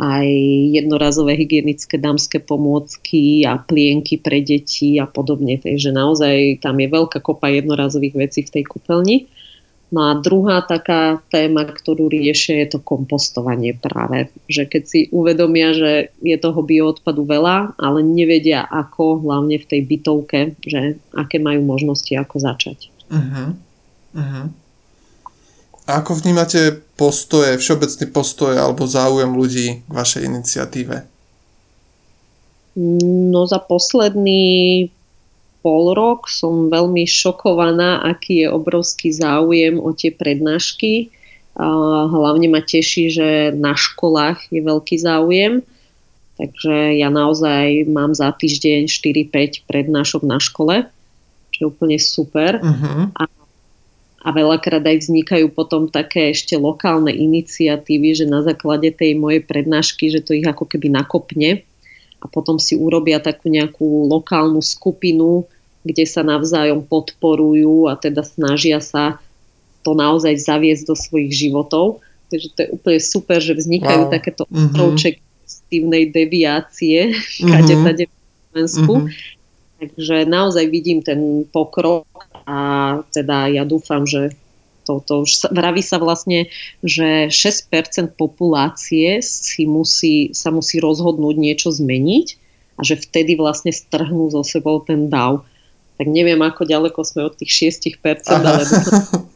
aj 0.00 0.26
jednorazové 0.72 1.36
hygienické 1.36 2.00
dámske 2.00 2.40
pomôcky 2.40 3.44
a 3.44 3.60
plienky 3.60 4.16
pre 4.16 4.40
deti 4.40 4.96
a 4.96 5.04
podobne. 5.04 5.60
Takže 5.60 5.92
naozaj 5.92 6.64
tam 6.64 6.80
je 6.80 6.88
veľká 6.88 7.20
kopa 7.20 7.52
jednorazových 7.52 8.24
vecí 8.24 8.40
v 8.40 8.52
tej 8.56 8.64
kúpeľni. 8.64 9.28
No 9.94 10.10
a 10.10 10.18
druhá 10.18 10.58
taká 10.66 11.22
téma, 11.30 11.62
ktorú 11.70 12.10
riešia, 12.10 12.66
je 12.66 12.74
to 12.74 12.80
kompostovanie 12.82 13.78
práve. 13.78 14.26
Že 14.50 14.62
keď 14.66 14.82
si 14.82 15.00
uvedomia, 15.14 15.70
že 15.70 16.10
je 16.18 16.34
toho 16.34 16.66
bioodpadu 16.66 17.22
veľa, 17.22 17.78
ale 17.78 18.02
nevedia 18.02 18.66
ako, 18.66 19.22
hlavne 19.22 19.54
v 19.54 19.68
tej 19.70 19.80
bytovke, 19.86 20.58
že 20.66 20.98
aké 21.14 21.38
majú 21.38 21.62
možnosti, 21.62 22.10
ako 22.10 22.42
začať. 22.42 22.90
Uh-huh. 23.06 23.54
Uh-huh. 24.18 24.46
A 25.86 26.02
ako 26.02 26.18
vnímate 26.18 26.82
postoje, 26.98 27.54
všeobecný 27.54 28.10
postoj 28.10 28.58
alebo 28.58 28.90
záujem 28.90 29.30
ľudí 29.30 29.86
k 29.86 29.90
vašej 29.94 30.26
iniciatíve? 30.26 30.96
No 33.30 33.46
za 33.46 33.62
posledný 33.62 34.90
pol 35.64 35.96
rok 35.96 36.28
som 36.28 36.68
veľmi 36.68 37.08
šokovaná, 37.08 38.04
aký 38.04 38.44
je 38.44 38.48
obrovský 38.52 39.16
záujem 39.16 39.80
o 39.80 39.96
tie 39.96 40.12
prednášky. 40.12 41.08
Hlavne 41.56 42.52
ma 42.52 42.60
teší, 42.60 43.08
že 43.08 43.28
na 43.56 43.72
školách 43.72 44.52
je 44.52 44.60
veľký 44.60 45.00
záujem. 45.00 45.64
Takže 46.36 47.00
ja 47.00 47.08
naozaj 47.08 47.88
mám 47.88 48.12
za 48.12 48.28
týždeň 48.28 48.92
4-5 48.92 49.64
prednášok 49.64 50.22
na 50.28 50.36
škole, 50.36 50.84
čo 51.54 51.58
je 51.64 51.66
úplne 51.70 51.96
super. 51.96 52.60
Uh-huh. 52.60 53.08
A, 53.14 53.24
a 54.20 54.28
veľakrát 54.34 54.82
aj 54.82 55.06
vznikajú 55.06 55.48
potom 55.54 55.88
také 55.88 56.34
ešte 56.34 56.58
lokálne 56.58 57.14
iniciatívy, 57.14 58.18
že 58.18 58.26
na 58.28 58.42
základe 58.42 58.90
tej 58.92 59.16
mojej 59.16 59.40
prednášky, 59.46 60.10
že 60.10 60.20
to 60.20 60.36
ich 60.36 60.44
ako 60.44 60.68
keby 60.68 60.90
nakopne 60.90 61.62
a 62.18 62.26
potom 62.26 62.56
si 62.56 62.74
urobia 62.74 63.20
takú 63.20 63.52
nejakú 63.52 64.08
lokálnu 64.08 64.64
skupinu, 64.64 65.46
kde 65.84 66.04
sa 66.08 66.24
navzájom 66.24 66.82
podporujú 66.88 67.92
a 67.92 67.94
teda 67.94 68.24
snažia 68.24 68.80
sa 68.80 69.20
to 69.84 69.92
naozaj 69.92 70.32
zaviesť 70.40 70.88
do 70.88 70.96
svojich 70.96 71.32
životov. 71.32 72.00
Takže 72.32 72.48
to 72.56 72.58
je 72.64 72.68
úplne 72.72 73.00
super, 73.04 73.38
že 73.38 73.52
vznikajú 73.52 74.08
wow. 74.08 74.10
takéto 74.10 74.48
mm-hmm. 74.48 74.74
pozitívnej 75.44 76.08
deviácie 76.08 77.12
mm-hmm. 77.12 77.52
kade 77.52 77.74
tade 77.84 78.04
v 78.08 78.14
Slovensku. 78.50 78.92
Mm-hmm. 79.04 79.32
Takže 79.84 80.16
naozaj 80.24 80.64
vidím 80.72 81.04
ten 81.04 81.44
pokrok 81.52 82.08
a 82.48 82.58
teda 83.12 83.52
ja 83.52 83.68
dúfam, 83.68 84.08
že 84.08 84.32
to, 84.84 85.00
to 85.04 85.24
už 85.24 85.30
sa, 85.44 85.48
vraví 85.52 85.80
sa 85.80 85.96
vlastne, 85.96 86.48
že 86.84 87.28
6% 87.28 88.16
populácie 88.16 89.20
si 89.24 89.64
musí, 89.64 90.32
sa 90.36 90.52
musí 90.52 90.80
rozhodnúť 90.80 91.36
niečo 91.36 91.72
zmeniť 91.72 92.26
a 92.76 92.80
že 92.84 93.00
vtedy 93.00 93.36
vlastne 93.36 93.72
strhnú 93.72 94.28
zo 94.32 94.44
sebou 94.44 94.84
ten 94.84 95.08
dav 95.08 95.44
tak 95.94 96.06
neviem, 96.10 96.40
ako 96.42 96.66
ďaleko 96.66 97.00
sme 97.06 97.30
od 97.30 97.34
tých 97.38 97.74
6%, 97.78 98.26
Aha. 98.26 98.42
ale 98.42 98.62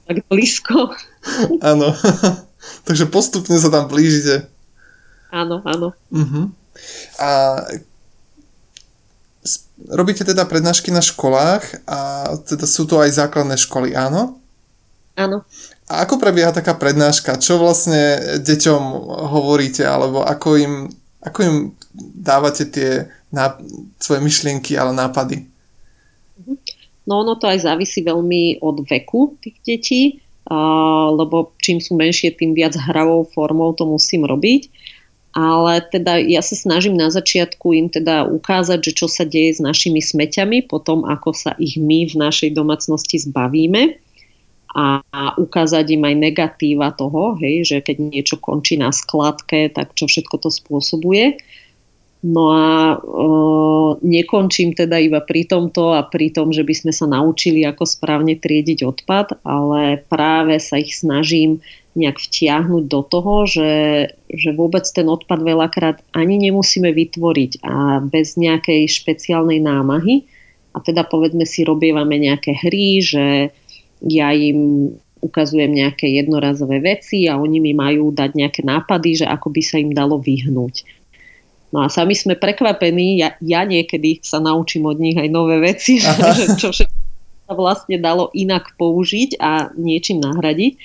tak 0.06 0.16
blízko. 0.26 0.90
Áno, 1.70 1.94
takže 2.86 3.06
postupne 3.06 3.54
sa 3.58 3.70
tam 3.70 3.86
blížite. 3.86 4.50
Áno, 5.28 5.60
áno. 5.60 5.92
Uh-huh. 6.08 6.48
A 7.20 7.28
robíte 9.92 10.24
teda 10.24 10.48
prednášky 10.48 10.88
na 10.88 11.04
školách 11.04 11.84
a 11.84 12.32
teda 12.48 12.64
sú 12.64 12.88
to 12.88 12.96
aj 12.96 13.12
základné 13.12 13.60
školy, 13.60 13.92
áno? 13.92 14.40
Áno. 15.20 15.44
A 15.84 16.08
ako 16.08 16.16
prebieha 16.16 16.48
taká 16.48 16.72
prednáška? 16.72 17.36
Čo 17.36 17.60
vlastne 17.60 18.38
deťom 18.40 18.82
hovoríte, 19.36 19.84
alebo 19.84 20.24
ako 20.24 20.48
im, 20.56 20.74
ako 21.20 21.38
im 21.44 21.56
dávate 22.16 22.64
tie 22.72 23.12
ná, 23.28 23.56
svoje 24.00 24.24
myšlienky, 24.24 24.80
ale 24.80 24.96
nápady? 24.96 25.44
No 27.08 27.24
ono 27.24 27.34
to 27.40 27.48
aj 27.48 27.64
závisí 27.64 28.04
veľmi 28.04 28.60
od 28.60 28.84
veku 28.84 29.40
tých 29.40 29.56
detí, 29.64 30.02
lebo 31.12 31.52
čím 31.60 31.80
sú 31.80 31.96
menšie, 31.96 32.36
tým 32.36 32.52
viac 32.52 32.76
hravou 32.76 33.24
formou 33.24 33.72
to 33.72 33.88
musím 33.88 34.28
robiť. 34.28 34.68
Ale 35.36 35.84
teda 35.92 36.18
ja 36.24 36.40
sa 36.40 36.56
snažím 36.56 36.96
na 36.96 37.12
začiatku 37.12 37.70
im 37.76 37.86
teda 37.92 38.26
ukázať, 38.26 38.80
že 38.80 38.92
čo 38.96 39.06
sa 39.06 39.28
deje 39.28 39.54
s 39.56 39.60
našimi 39.60 40.00
smeťami, 40.00 40.66
potom 40.66 41.04
ako 41.04 41.36
sa 41.36 41.52
ich 41.60 41.76
my 41.76 42.08
v 42.08 42.14
našej 42.16 42.56
domácnosti 42.56 43.22
zbavíme 43.22 44.00
a, 44.72 45.04
ukázať 45.36 45.94
im 45.94 46.02
aj 46.08 46.16
negatíva 46.16 46.90
toho, 46.96 47.36
hej, 47.38 47.64
že 47.64 47.76
keď 47.84 47.96
niečo 48.08 48.36
končí 48.40 48.80
na 48.80 48.88
skladke, 48.90 49.68
tak 49.70 49.92
čo 49.94 50.08
všetko 50.08 50.42
to 50.42 50.50
spôsobuje. 50.50 51.38
No 52.18 52.50
a 52.50 52.98
o, 52.98 53.94
nekončím 54.02 54.74
teda 54.74 54.98
iba 54.98 55.22
pri 55.22 55.46
tomto 55.46 55.94
a 55.94 56.02
pri 56.02 56.34
tom, 56.34 56.50
že 56.50 56.66
by 56.66 56.74
sme 56.74 56.90
sa 56.90 57.06
naučili, 57.06 57.62
ako 57.62 57.86
správne 57.86 58.34
triediť 58.34 58.82
odpad, 58.82 59.46
ale 59.46 60.02
práve 60.02 60.58
sa 60.58 60.82
ich 60.82 60.98
snažím 60.98 61.62
nejak 61.94 62.18
vtiahnuť 62.18 62.84
do 62.90 63.00
toho, 63.06 63.46
že, 63.46 63.72
že 64.34 64.50
vôbec 64.50 64.82
ten 64.90 65.06
odpad 65.06 65.46
veľakrát 65.46 66.02
ani 66.10 66.50
nemusíme 66.50 66.90
vytvoriť 66.90 67.62
a 67.62 68.02
bez 68.02 68.34
nejakej 68.34 68.90
špeciálnej 68.90 69.62
námahy. 69.62 70.26
A 70.74 70.82
teda 70.82 71.06
povedzme 71.06 71.46
si 71.46 71.62
robievame 71.62 72.18
nejaké 72.18 72.54
hry, 72.54 73.02
že 73.02 73.54
ja 74.02 74.30
im 74.34 74.90
ukazujem 75.18 75.74
nejaké 75.74 76.06
jednorazové 76.06 76.78
veci 76.78 77.26
a 77.26 77.38
oni 77.38 77.58
mi 77.58 77.74
majú 77.74 78.14
dať 78.14 78.30
nejaké 78.38 78.62
nápady, 78.62 79.22
že 79.22 79.26
ako 79.26 79.50
by 79.50 79.62
sa 79.62 79.82
im 79.82 79.90
dalo 79.90 80.22
vyhnúť 80.22 80.97
No 81.68 81.84
a 81.84 81.92
sami 81.92 82.16
sme 82.16 82.32
prekvapení, 82.32 83.20
ja, 83.20 83.36
ja 83.44 83.68
niekedy 83.68 84.24
sa 84.24 84.40
naučím 84.40 84.88
od 84.88 84.96
nich 84.96 85.16
aj 85.20 85.28
nové 85.28 85.60
veci, 85.60 86.00
že 86.38 86.56
čo 86.56 86.72
všetko 86.72 86.96
sa 87.48 87.52
vlastne 87.56 87.96
dalo 87.96 88.28
inak 88.36 88.76
použiť 88.76 89.40
a 89.40 89.72
niečím 89.76 90.20
nahradiť. 90.20 90.76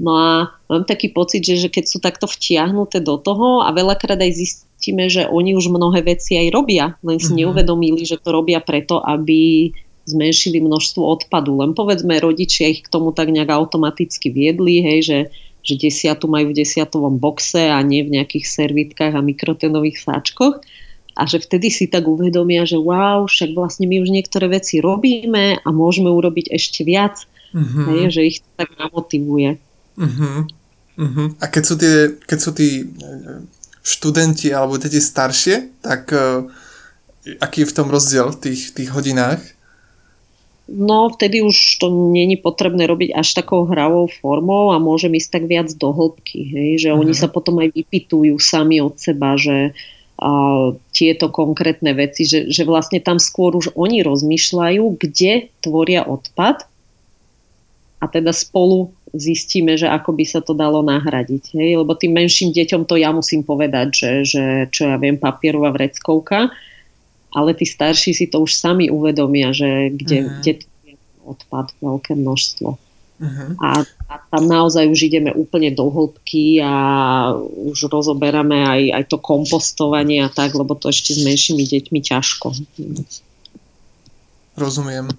No 0.00 0.16
a 0.16 0.30
mám 0.66 0.88
taký 0.88 1.12
pocit, 1.12 1.44
že, 1.44 1.60
že 1.60 1.68
keď 1.68 1.84
sú 1.86 2.00
takto 2.00 2.24
vtiahnuté 2.24 3.04
do 3.04 3.20
toho 3.20 3.60
a 3.62 3.68
veľakrát 3.70 4.16
aj 4.16 4.32
zistíme, 4.32 5.06
že 5.12 5.28
oni 5.28 5.52
už 5.52 5.68
mnohé 5.68 6.02
veci 6.02 6.40
aj 6.40 6.48
robia, 6.56 6.96
len 7.04 7.20
si 7.20 7.30
mm-hmm. 7.30 7.38
neuvedomili, 7.44 8.02
že 8.08 8.16
to 8.16 8.32
robia 8.32 8.64
preto, 8.64 8.98
aby 9.04 9.70
zmenšili 10.08 10.58
množstvo 10.64 11.04
odpadu. 11.04 11.60
Len 11.60 11.76
povedzme, 11.76 12.16
rodičia 12.16 12.72
ich 12.72 12.82
k 12.82 12.90
tomu 12.90 13.12
tak 13.12 13.28
nejak 13.28 13.52
automaticky 13.52 14.32
viedli, 14.32 14.80
hej, 14.80 14.98
že, 15.04 15.18
že 15.60 15.76
desiatu 15.76 16.26
majú 16.26 16.52
v 16.52 16.64
desiatovom 16.64 17.20
boxe 17.20 17.68
a 17.68 17.78
nie 17.84 18.04
v 18.04 18.20
nejakých 18.20 18.46
servitkách 18.48 19.12
a 19.16 19.24
mikrotenových 19.24 20.00
sáčkoch. 20.00 20.60
A 21.18 21.22
že 21.28 21.42
vtedy 21.42 21.68
si 21.68 21.90
tak 21.90 22.08
uvedomia, 22.08 22.64
že 22.64 22.80
wow, 22.80 23.28
však 23.28 23.52
vlastne 23.52 23.84
my 23.84 24.00
už 24.00 24.08
niektoré 24.08 24.48
veci 24.48 24.80
robíme 24.80 25.60
a 25.60 25.68
môžeme 25.68 26.08
urobiť 26.08 26.48
ešte 26.54 26.86
viac. 26.86 27.28
Mm-hmm. 27.50 27.84
Hej, 27.90 28.02
že 28.14 28.20
ich 28.24 28.38
to 28.40 28.50
tak 28.56 28.70
namotivuje. 28.78 29.58
Uh-huh. 29.98 30.46
Uh-huh. 30.96 31.28
A 31.42 31.44
keď 31.50 31.62
sú, 31.66 31.74
tie, 31.76 32.14
keď 32.24 32.38
sú 32.38 32.50
tí 32.54 32.68
e, 32.80 32.84
študenti 33.82 34.54
alebo 34.54 34.78
deti 34.78 35.02
staršie, 35.02 35.82
tak 35.82 36.12
uh, 36.12 36.46
aký 37.40 37.64
je 37.64 37.70
v 37.72 37.76
tom 37.76 37.88
rozdiel 37.88 38.32
v 38.32 38.38
tých, 38.48 38.76
tých 38.76 38.92
hodinách? 38.92 39.40
No, 40.70 41.10
vtedy 41.10 41.42
už 41.42 41.82
to 41.82 41.90
není 41.90 42.38
potrebné 42.38 42.86
robiť 42.86 43.10
až 43.18 43.34
takou 43.34 43.66
hravou 43.66 44.06
formou 44.06 44.70
a 44.70 44.78
môžem 44.78 45.10
ísť 45.18 45.30
tak 45.34 45.44
viac 45.50 45.66
do 45.74 45.90
hĺbky. 45.90 46.46
Hej? 46.46 46.70
Že 46.86 46.88
uh-huh. 46.94 47.00
oni 47.02 47.14
sa 47.18 47.26
potom 47.26 47.58
aj 47.58 47.74
vypitujú 47.74 48.38
sami 48.38 48.78
od 48.78 48.94
seba, 48.94 49.34
že 49.34 49.74
uh, 49.74 50.66
tieto 50.94 51.26
konkrétne 51.34 51.90
veci, 51.98 52.22
že, 52.22 52.46
že 52.54 52.62
vlastne 52.62 53.02
tam 53.02 53.18
skôr 53.18 53.58
už 53.58 53.74
oni 53.74 54.06
rozmýšľajú, 54.06 54.94
kde 54.94 55.50
tvoria 55.58 56.06
odpad 56.06 56.62
a 57.98 58.04
teda 58.06 58.30
spolu 58.30 58.94
zistíme, 59.10 59.74
že 59.74 59.90
ako 59.90 60.14
by 60.14 60.24
sa 60.24 60.38
to 60.38 60.54
dalo 60.54 60.86
nahradiť. 60.86 61.50
Hej? 61.50 61.82
Lebo 61.82 61.98
tým 61.98 62.14
menším 62.14 62.54
deťom 62.54 62.86
to 62.86 62.94
ja 62.94 63.10
musím 63.10 63.42
povedať, 63.42 63.88
že, 63.90 64.10
že 64.22 64.44
čo 64.70 64.86
ja 64.86 64.96
viem, 65.02 65.18
papierová 65.18 65.74
vreckovka, 65.74 66.54
ale 67.30 67.54
tí 67.54 67.66
starší 67.66 68.14
si 68.14 68.26
to 68.26 68.42
už 68.42 68.54
sami 68.54 68.90
uvedomia, 68.90 69.54
že 69.54 69.94
kde, 69.94 70.18
uh-huh. 70.26 70.36
kde 70.42 70.52
je 70.86 70.94
odpad 71.22 71.72
veľké 71.78 72.18
množstvo. 72.18 72.68
Uh-huh. 73.20 73.50
A, 73.60 73.84
a 74.08 74.14
tam 74.32 74.48
naozaj 74.48 74.88
už 74.88 75.12
ideme 75.12 75.30
úplne 75.30 75.70
do 75.70 75.92
hĺbky 75.92 76.58
a 76.64 76.74
už 77.44 77.92
rozoberáme 77.92 78.64
aj, 78.64 78.82
aj 78.96 79.04
to 79.12 79.16
kompostovanie 79.20 80.24
a 80.24 80.32
tak, 80.32 80.56
lebo 80.56 80.72
to 80.72 80.88
ešte 80.88 81.12
s 81.12 81.20
menšími 81.20 81.64
deťmi 81.68 82.00
ťažko. 82.00 82.46
Rozumiem 84.56 85.12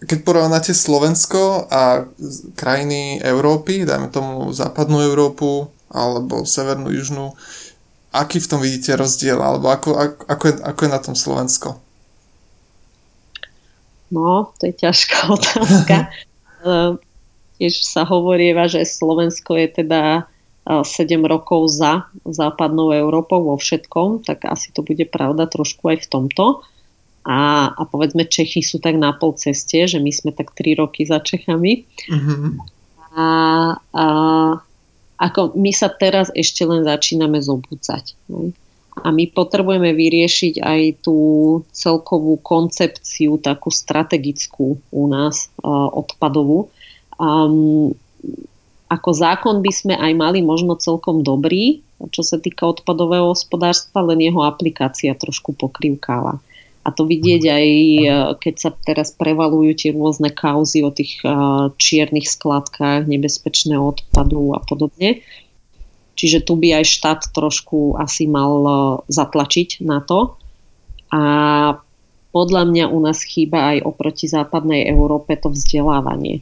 keď 0.00 0.18
porovnáte 0.24 0.72
Slovensko 0.72 1.68
a 1.68 2.08
krajiny 2.56 3.20
Európy, 3.20 3.84
dajme 3.84 4.08
tomu 4.08 4.48
západnú 4.56 5.04
Európu 5.04 5.68
alebo 5.92 6.48
severnú, 6.48 6.88
južnú, 6.88 7.36
aký 8.10 8.38
v 8.42 8.50
tom 8.50 8.60
vidíte 8.62 8.98
rozdiel, 8.98 9.38
alebo 9.38 9.70
ako, 9.70 9.94
ako, 10.26 10.44
je, 10.50 10.54
ako 10.62 10.80
je 10.82 10.90
na 10.90 11.00
tom 11.00 11.16
Slovensko? 11.16 11.68
No, 14.10 14.50
to 14.58 14.70
je 14.70 14.74
ťažká 14.74 15.18
otázka. 15.38 15.96
E, 16.60 16.74
tiež 17.62 17.74
sa 17.86 18.02
hovorieva, 18.02 18.66
že 18.66 18.82
Slovensko 18.82 19.54
je 19.56 19.68
teda 19.82 20.26
7 20.66 20.84
e, 20.84 21.16
rokov 21.24 21.70
za 21.70 22.10
západnou 22.26 22.90
Európou 22.90 23.42
vo 23.42 23.56
všetkom, 23.56 24.26
tak 24.26 24.44
asi 24.46 24.74
to 24.74 24.82
bude 24.82 25.06
pravda 25.08 25.46
trošku 25.46 25.94
aj 25.94 26.04
v 26.04 26.10
tomto 26.10 26.44
a, 27.24 27.68
a 27.76 27.82
povedzme 27.84 28.24
Čechy 28.24 28.64
sú 28.64 28.80
tak 28.80 28.96
na 28.96 29.12
pol 29.12 29.36
ceste, 29.36 29.84
že 29.84 30.00
my 30.00 30.08
sme 30.08 30.32
tak 30.32 30.56
3 30.56 30.80
roky 30.80 31.04
za 31.04 31.20
Čechami. 31.20 31.84
Mm-hmm. 32.08 32.50
A, 33.12 33.26
a 33.92 34.04
ako 35.20 35.52
my 35.52 35.68
sa 35.76 35.92
teraz 35.92 36.32
ešte 36.32 36.64
len 36.64 36.80
začíname 36.88 37.36
zobúcať. 37.44 38.16
Ne? 38.32 38.56
A 39.00 39.12
my 39.12 39.28
potrebujeme 39.30 39.92
vyriešiť 39.94 40.60
aj 40.60 40.80
tú 41.06 41.18
celkovú 41.70 42.40
koncepciu, 42.42 43.38
takú 43.38 43.70
strategickú 43.70 44.80
u 44.80 45.04
nás, 45.06 45.52
odpadovú. 45.94 46.68
Um, 47.20 47.94
ako 48.90 49.10
zákon 49.14 49.62
by 49.62 49.72
sme 49.72 49.94
aj 49.94 50.12
mali 50.18 50.42
možno 50.42 50.74
celkom 50.74 51.22
dobrý, 51.22 51.78
čo 52.10 52.26
sa 52.26 52.40
týka 52.40 52.66
odpadového 52.66 53.30
hospodárstva, 53.30 54.02
len 54.10 54.24
jeho 54.24 54.42
aplikácia 54.42 55.14
trošku 55.14 55.54
pokrývkáva. 55.54 56.42
A 56.80 56.88
to 56.96 57.04
vidieť 57.04 57.42
aj, 57.44 57.68
e, 57.68 58.04
keď 58.40 58.54
sa 58.56 58.70
teraz 58.72 59.12
prevalujú 59.12 59.76
tie 59.76 59.90
rôzne 59.92 60.32
kauzy 60.32 60.80
o 60.80 60.88
tých 60.88 61.20
e, 61.20 61.28
čiernych 61.76 62.24
skladkách, 62.24 63.04
nebezpečného 63.04 63.84
odpadu 63.84 64.56
a 64.56 64.64
podobne. 64.64 65.20
Čiže 66.16 66.44
tu 66.44 66.56
by 66.56 66.80
aj 66.80 66.84
štát 66.88 67.20
trošku 67.36 68.00
asi 68.00 68.24
mal 68.24 68.52
e, 68.64 68.72
zatlačiť 69.12 69.84
na 69.84 70.00
to. 70.00 70.40
A 71.12 71.22
podľa 72.32 72.62
mňa 72.64 72.84
u 72.88 72.98
nás 73.04 73.20
chýba 73.28 73.76
aj 73.76 73.84
oproti 73.84 74.24
západnej 74.30 74.88
Európe 74.88 75.36
to 75.36 75.52
vzdelávanie. 75.52 76.40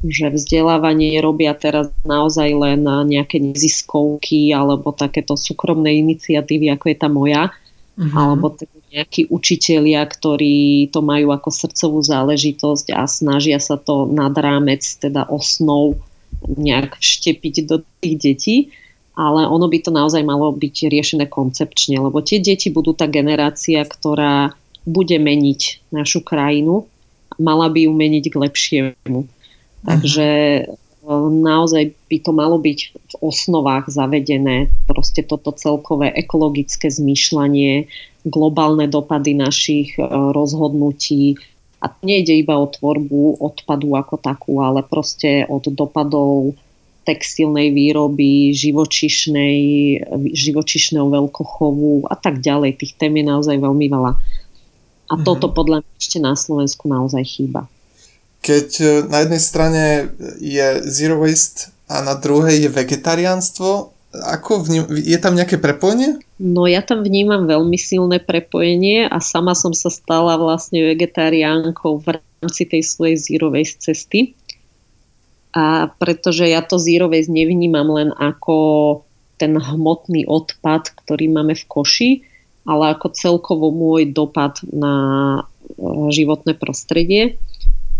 Že 0.00 0.32
vzdelávanie 0.32 1.20
robia 1.20 1.52
teraz 1.52 1.92
naozaj 2.08 2.48
len 2.56 2.86
nejaké 2.86 3.42
neziskovky 3.42 4.54
alebo 4.54 4.94
takéto 4.94 5.34
súkromné 5.34 5.98
iniciatívy, 6.00 6.70
ako 6.72 6.84
je 6.86 6.96
tá 6.96 7.08
moja, 7.10 7.50
mm-hmm. 7.98 8.14
alebo 8.14 8.54
nejakí 8.94 9.26
učitelia, 9.26 10.06
ktorí 10.06 10.88
to 10.94 11.02
majú 11.02 11.34
ako 11.34 11.50
srdcovú 11.50 11.98
záležitosť 12.06 12.94
a 12.94 13.10
snažia 13.10 13.58
sa 13.58 13.74
to 13.74 14.06
nad 14.06 14.30
rámec, 14.38 14.86
teda 14.86 15.26
osnov 15.26 15.98
nejak 16.46 17.02
vštepiť 17.02 17.54
do 17.66 17.82
tých 17.98 18.14
detí, 18.22 18.56
ale 19.18 19.46
ono 19.46 19.66
by 19.66 19.78
to 19.82 19.90
naozaj 19.90 20.22
malo 20.22 20.54
byť 20.54 20.90
riešené 20.90 21.26
koncepčne, 21.26 21.98
lebo 21.98 22.22
tie 22.22 22.38
deti 22.38 22.70
budú 22.70 22.94
tá 22.94 23.10
generácia, 23.10 23.82
ktorá 23.82 24.54
bude 24.86 25.16
meniť 25.18 25.90
našu 25.90 26.22
krajinu, 26.22 26.86
mala 27.40 27.66
by 27.70 27.88
ju 27.88 27.92
meniť 27.94 28.24
k 28.30 28.36
lepšiemu. 28.36 29.18
Takže 29.84 30.28
naozaj 31.44 31.92
by 32.08 32.16
to 32.24 32.30
malo 32.32 32.56
byť 32.56 32.78
v 32.90 33.14
osnovách 33.20 33.92
zavedené, 33.92 34.72
proste 34.88 35.20
toto 35.20 35.52
celkové 35.52 36.12
ekologické 36.12 36.88
zmýšľanie, 36.88 37.88
globálne 38.24 38.88
dopady 38.88 39.36
našich 39.36 40.00
e, 40.00 40.04
rozhodnutí. 40.08 41.36
A 41.84 41.92
nejde 42.00 42.32
iba 42.40 42.56
o 42.56 42.64
tvorbu 42.64 43.44
odpadu 43.44 43.92
ako 43.92 44.16
takú, 44.16 44.64
ale 44.64 44.80
proste 44.80 45.44
od 45.44 45.68
dopadov 45.68 46.56
textilnej 47.04 47.68
výroby, 47.76 48.56
živočišnej, 48.56 49.60
živočišného 50.32 51.04
veľkochovu 51.04 52.08
a 52.08 52.16
tak 52.16 52.40
ďalej. 52.40 52.80
Tých 52.80 52.96
tém 52.96 53.12
je 53.20 53.24
naozaj 53.28 53.60
veľmi 53.60 53.86
veľa. 53.92 54.12
A 54.16 54.16
mm-hmm. 54.16 55.24
toto 55.28 55.52
podľa 55.52 55.84
mňa 55.84 55.92
ešte 56.00 56.18
na 56.18 56.32
Slovensku 56.32 56.88
naozaj 56.88 57.22
chýba. 57.28 57.68
Keď 58.40 58.68
e, 58.80 58.86
na 59.08 59.24
jednej 59.24 59.42
strane 59.44 59.84
je 60.40 60.80
zero 60.88 61.20
waste 61.20 61.72
a 61.84 62.00
na 62.00 62.16
druhej 62.16 62.64
je 62.64 62.70
vegetariánstvo, 62.72 63.93
ako 64.22 64.62
vním, 64.62 64.84
je 64.94 65.18
tam 65.18 65.34
nejaké 65.34 65.58
prepojenie? 65.58 66.22
No 66.38 66.70
ja 66.70 66.84
tam 66.86 67.02
vnímam 67.02 67.50
veľmi 67.50 67.74
silné 67.74 68.22
prepojenie 68.22 69.10
a 69.10 69.18
sama 69.18 69.58
som 69.58 69.74
sa 69.74 69.90
stala 69.90 70.38
vlastne 70.38 70.94
vegetariánkou 70.94 72.02
v 72.02 72.06
rámci 72.18 72.62
tej 72.68 72.82
svojej 72.86 73.18
waste 73.50 73.90
cesty. 73.90 74.38
A 75.54 75.90
pretože 75.98 76.46
ja 76.46 76.62
to 76.62 76.78
zero 76.78 77.10
waste 77.10 77.30
nevnímam 77.30 77.86
len 77.90 78.10
ako 78.14 79.02
ten 79.38 79.58
hmotný 79.58 80.26
odpad, 80.30 80.94
ktorý 81.04 81.30
máme 81.30 81.58
v 81.58 81.64
koši, 81.66 82.10
ale 82.66 82.94
ako 82.94 83.14
celkovo 83.14 83.74
môj 83.74 84.14
dopad 84.14 84.62
na 84.70 84.94
e, 85.42 86.10
životné 86.14 86.54
prostredie. 86.54 87.42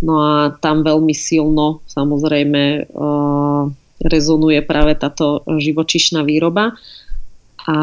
No 0.03 0.21
a 0.21 0.35
tam 0.59 0.83
veľmi 0.83 1.15
silno 1.17 1.81
samozrejme 1.89 2.93
uh, 2.93 3.73
rezonuje 4.05 4.61
práve 4.61 4.95
táto 4.95 5.43
živočišná 5.49 6.23
výroba. 6.23 6.77
A 7.65 7.77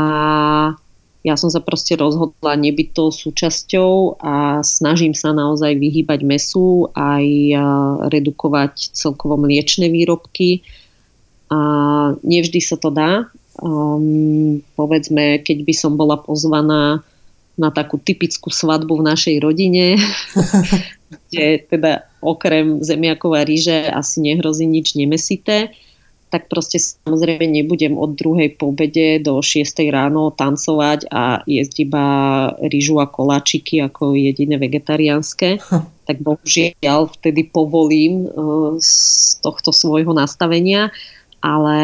ja 1.21 1.35
som 1.37 1.53
sa 1.53 1.61
proste 1.61 1.93
rozhodla 1.97 2.57
nebyť 2.57 2.87
tou 2.97 3.13
súčasťou 3.13 4.21
a 4.21 4.65
snažím 4.65 5.13
sa 5.13 5.33
naozaj 5.33 5.77
vyhýbať 5.77 6.25
mesu 6.25 6.89
aj 6.97 7.25
redukovať 8.09 8.93
celkovo 8.97 9.37
mliečne 9.37 9.89
výrobky. 9.93 10.65
A 11.53 11.59
nevždy 12.25 12.59
sa 12.63 12.79
to 12.79 12.89
dá. 12.89 13.29
Um, 13.61 14.63
povedzme, 14.73 15.43
keď 15.43 15.67
by 15.67 15.73
som 15.75 15.93
bola 15.99 16.17
pozvaná 16.17 17.05
na 17.59 17.69
takú 17.69 18.01
typickú 18.01 18.49
svadbu 18.49 19.03
v 19.03 19.07
našej 19.13 19.35
rodine, 19.43 19.99
kde 21.29 21.61
teda 21.69 22.07
okrem 22.23 22.81
zemiakov 22.81 23.37
a 23.37 23.45
ríže 23.45 23.91
asi 23.91 24.25
nehrozí 24.25 24.65
nič 24.65 24.97
nemesité, 24.97 25.69
tak 26.31 26.47
proste 26.47 26.79
samozrejme 26.79 27.43
nebudem 27.43 27.99
od 27.99 28.15
druhej 28.15 28.55
po 28.55 28.71
obede 28.71 29.19
do 29.19 29.43
6 29.43 29.67
ráno 29.91 30.31
tancovať 30.31 31.11
a 31.11 31.43
jesť 31.43 31.75
iba 31.83 32.05
rýžu 32.71 33.03
a 33.03 33.05
koláčiky 33.11 33.83
ako 33.83 34.15
jediné 34.15 34.55
vegetariánske. 34.55 35.59
Tak 36.01 36.17
bohužiaľ 36.23 37.11
vtedy 37.19 37.51
povolím 37.51 38.25
uh, 38.25 38.75
z 38.79 38.91
tohto 39.43 39.75
svojho 39.75 40.15
nastavenia, 40.15 40.91
ale 41.43 41.79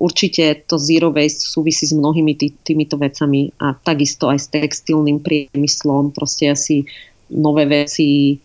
určite 0.00 0.64
to 0.64 0.78
zero 0.80 1.12
waste 1.12 1.44
súvisí 1.44 1.84
s 1.84 1.92
mnohými 1.92 2.38
tý, 2.38 2.54
týmito 2.62 2.96
vecami 2.96 3.52
a 3.60 3.74
takisto 3.74 4.30
aj 4.30 4.38
s 4.38 4.46
textilným 4.54 5.20
priemyslom. 5.20 6.14
Proste 6.14 6.50
asi 6.50 6.86
nové 7.30 7.66
veci 7.66 8.38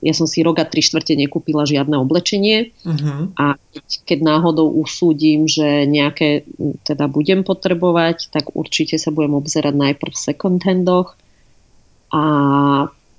ja 0.00 0.16
som 0.16 0.24
si 0.24 0.40
rok 0.40 0.60
a 0.60 0.64
tri 0.64 0.80
štvrte 0.80 1.12
nekúpila 1.12 1.68
žiadne 1.68 1.96
oblečenie 2.00 2.72
uh-huh. 2.84 3.36
a 3.36 3.60
keď, 3.72 3.86
keď 4.08 4.18
náhodou 4.24 4.72
usúdim, 4.72 5.44
že 5.44 5.84
nejaké 5.84 6.48
teda 6.88 7.04
budem 7.06 7.44
potrebovať, 7.44 8.32
tak 8.32 8.56
určite 8.56 8.96
sa 8.96 9.12
budem 9.12 9.36
obzerať 9.36 9.76
najprv 9.76 10.12
v 10.12 10.24
second 10.24 10.60
handoch 10.64 11.16
a 12.10 12.24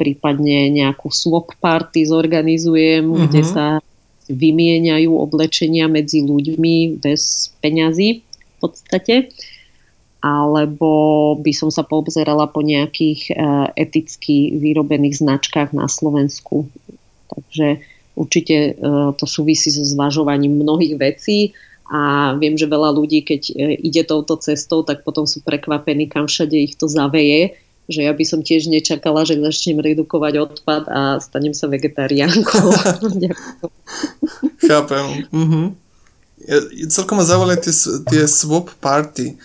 prípadne 0.02 0.74
nejakú 0.74 1.14
swap 1.14 1.54
party 1.62 2.10
zorganizujem, 2.10 3.06
uh-huh. 3.06 3.30
kde 3.30 3.42
sa 3.46 3.66
vymieňajú 4.26 5.12
oblečenia 5.14 5.86
medzi 5.86 6.26
ľuďmi 6.26 6.98
bez 6.98 7.54
peňazí 7.62 8.26
v 8.26 8.56
podstate 8.58 9.30
alebo 10.22 11.34
by 11.42 11.50
som 11.50 11.74
sa 11.74 11.82
poobzerala 11.82 12.46
po 12.54 12.62
nejakých 12.62 13.34
e, 13.34 13.34
eticky 13.74 14.54
vyrobených 14.54 15.18
značkách 15.18 15.74
na 15.74 15.90
Slovensku. 15.90 16.70
Takže 17.34 17.82
určite 18.14 18.56
e, 18.56 18.72
to 19.18 19.26
súvisí 19.26 19.74
so 19.74 19.82
zvažovaním 19.82 20.62
mnohých 20.62 20.96
vecí 21.02 21.58
a 21.90 22.32
viem, 22.38 22.54
že 22.54 22.70
veľa 22.70 22.94
ľudí, 22.94 23.26
keď 23.26 23.42
e, 23.50 23.54
ide 23.82 24.06
touto 24.06 24.38
cestou, 24.38 24.86
tak 24.86 25.02
potom 25.02 25.26
sú 25.26 25.42
prekvapení, 25.42 26.06
kam 26.06 26.30
všade 26.30 26.54
ich 26.54 26.78
to 26.78 26.86
zaveje, 26.86 27.58
že 27.90 28.06
ja 28.06 28.14
by 28.14 28.22
som 28.22 28.46
tiež 28.46 28.70
nečakala, 28.70 29.26
že 29.26 29.42
začnem 29.42 29.82
redukovať 29.82 30.34
odpad 30.38 30.84
a 30.86 31.02
stanem 31.18 31.58
sa 31.58 31.66
vegetariánkou. 31.66 32.70
Chápem. 34.70 35.06
Mhm. 35.34 35.91
Celkom 36.90 37.22
ma 37.22 37.26
zaujali 37.26 37.58
tie, 37.62 37.74
tie 38.10 38.24
swap 38.26 38.74
party. 38.82 39.38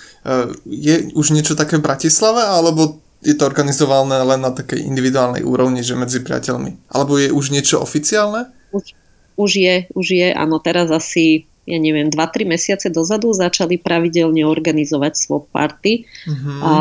Je 0.67 0.95
už 1.13 1.33
niečo 1.37 1.55
také 1.55 1.79
v 1.79 1.87
Bratislave, 1.87 2.43
alebo 2.43 3.01
je 3.25 3.35
to 3.35 3.49
organizované 3.49 4.23
len 4.23 4.41
na 4.41 4.53
takej 4.53 4.85
individuálnej 4.87 5.43
úrovni, 5.43 5.83
že 5.83 5.99
medzi 5.99 6.23
priateľmi? 6.23 6.93
Alebo 6.93 7.19
je 7.19 7.33
už 7.33 7.51
niečo 7.51 7.83
oficiálne? 7.83 8.53
Už, 8.71 8.95
už 9.37 9.51
je, 9.57 9.75
už 9.93 10.07
je, 10.15 10.29
áno, 10.31 10.63
teraz 10.63 10.93
asi 10.93 11.49
ja 11.67 11.83
neviem, 11.83 12.07
2-3 12.07 12.47
mesiace 12.47 12.87
dozadu 12.95 13.35
začali 13.35 13.83
pravidelne 13.83 14.47
organizovať 14.47 15.13
swap 15.19 15.51
party. 15.51 16.07
Uh-huh. 16.07 16.63
A 16.63 16.73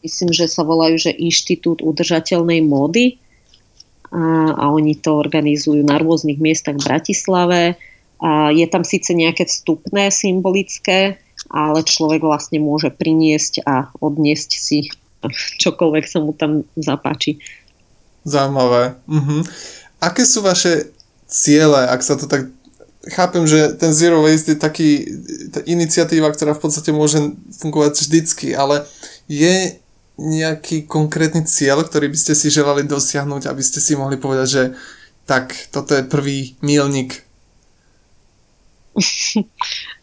myslím, 0.00 0.32
že 0.32 0.48
sa 0.48 0.64
volajú, 0.64 0.96
že 0.96 1.12
Inštitút 1.12 1.84
udržateľnej 1.84 2.64
módy 2.64 3.20
a, 4.08 4.56
a 4.56 4.64
oni 4.72 4.96
to 4.96 5.20
organizujú 5.20 5.84
na 5.84 6.00
rôznych 6.00 6.40
miestach 6.40 6.80
v 6.80 6.88
Bratislave. 6.88 7.60
Je 8.56 8.66
tam 8.72 8.88
síce 8.88 9.12
nejaké 9.12 9.44
vstupné 9.44 10.08
symbolické, 10.08 11.20
ale 11.52 11.84
človek 11.84 12.24
vlastne 12.24 12.56
môže 12.56 12.88
priniesť 12.88 13.68
a 13.68 13.92
odniesť 14.00 14.50
si 14.56 14.88
čokoľvek 15.60 16.04
sa 16.08 16.18
mu 16.24 16.32
tam 16.32 16.64
zapáči. 16.76 17.40
Zaujímavé. 18.24 18.96
Mhm. 19.04 19.44
Aké 20.00 20.24
sú 20.24 20.40
vaše 20.40 20.92
ciele, 21.28 21.88
ak 21.88 22.00
sa 22.00 22.16
to 22.16 22.28
tak... 22.28 22.48
Chápem, 23.04 23.44
že 23.44 23.76
ten 23.76 23.92
Zero 23.92 24.24
Waste 24.24 24.56
je 24.56 24.64
taký 24.64 25.04
tá 25.52 25.60
iniciatíva, 25.68 26.32
ktorá 26.32 26.56
v 26.56 26.64
podstate 26.64 26.88
môže 26.88 27.20
fungovať 27.60 28.00
vždycky, 28.00 28.56
ale 28.56 28.88
je 29.28 29.76
nejaký 30.16 30.88
konkrétny 30.88 31.44
cieľ, 31.44 31.84
ktorý 31.84 32.08
by 32.08 32.16
ste 32.16 32.32
si 32.32 32.48
želali 32.48 32.88
dosiahnuť, 32.88 33.44
aby 33.44 33.60
ste 33.60 33.84
si 33.84 33.92
mohli 33.92 34.16
povedať, 34.16 34.48
že 34.48 34.62
tak, 35.28 35.52
toto 35.68 35.92
je 35.92 36.04
prvý 36.04 36.56
mílnik 36.64 37.23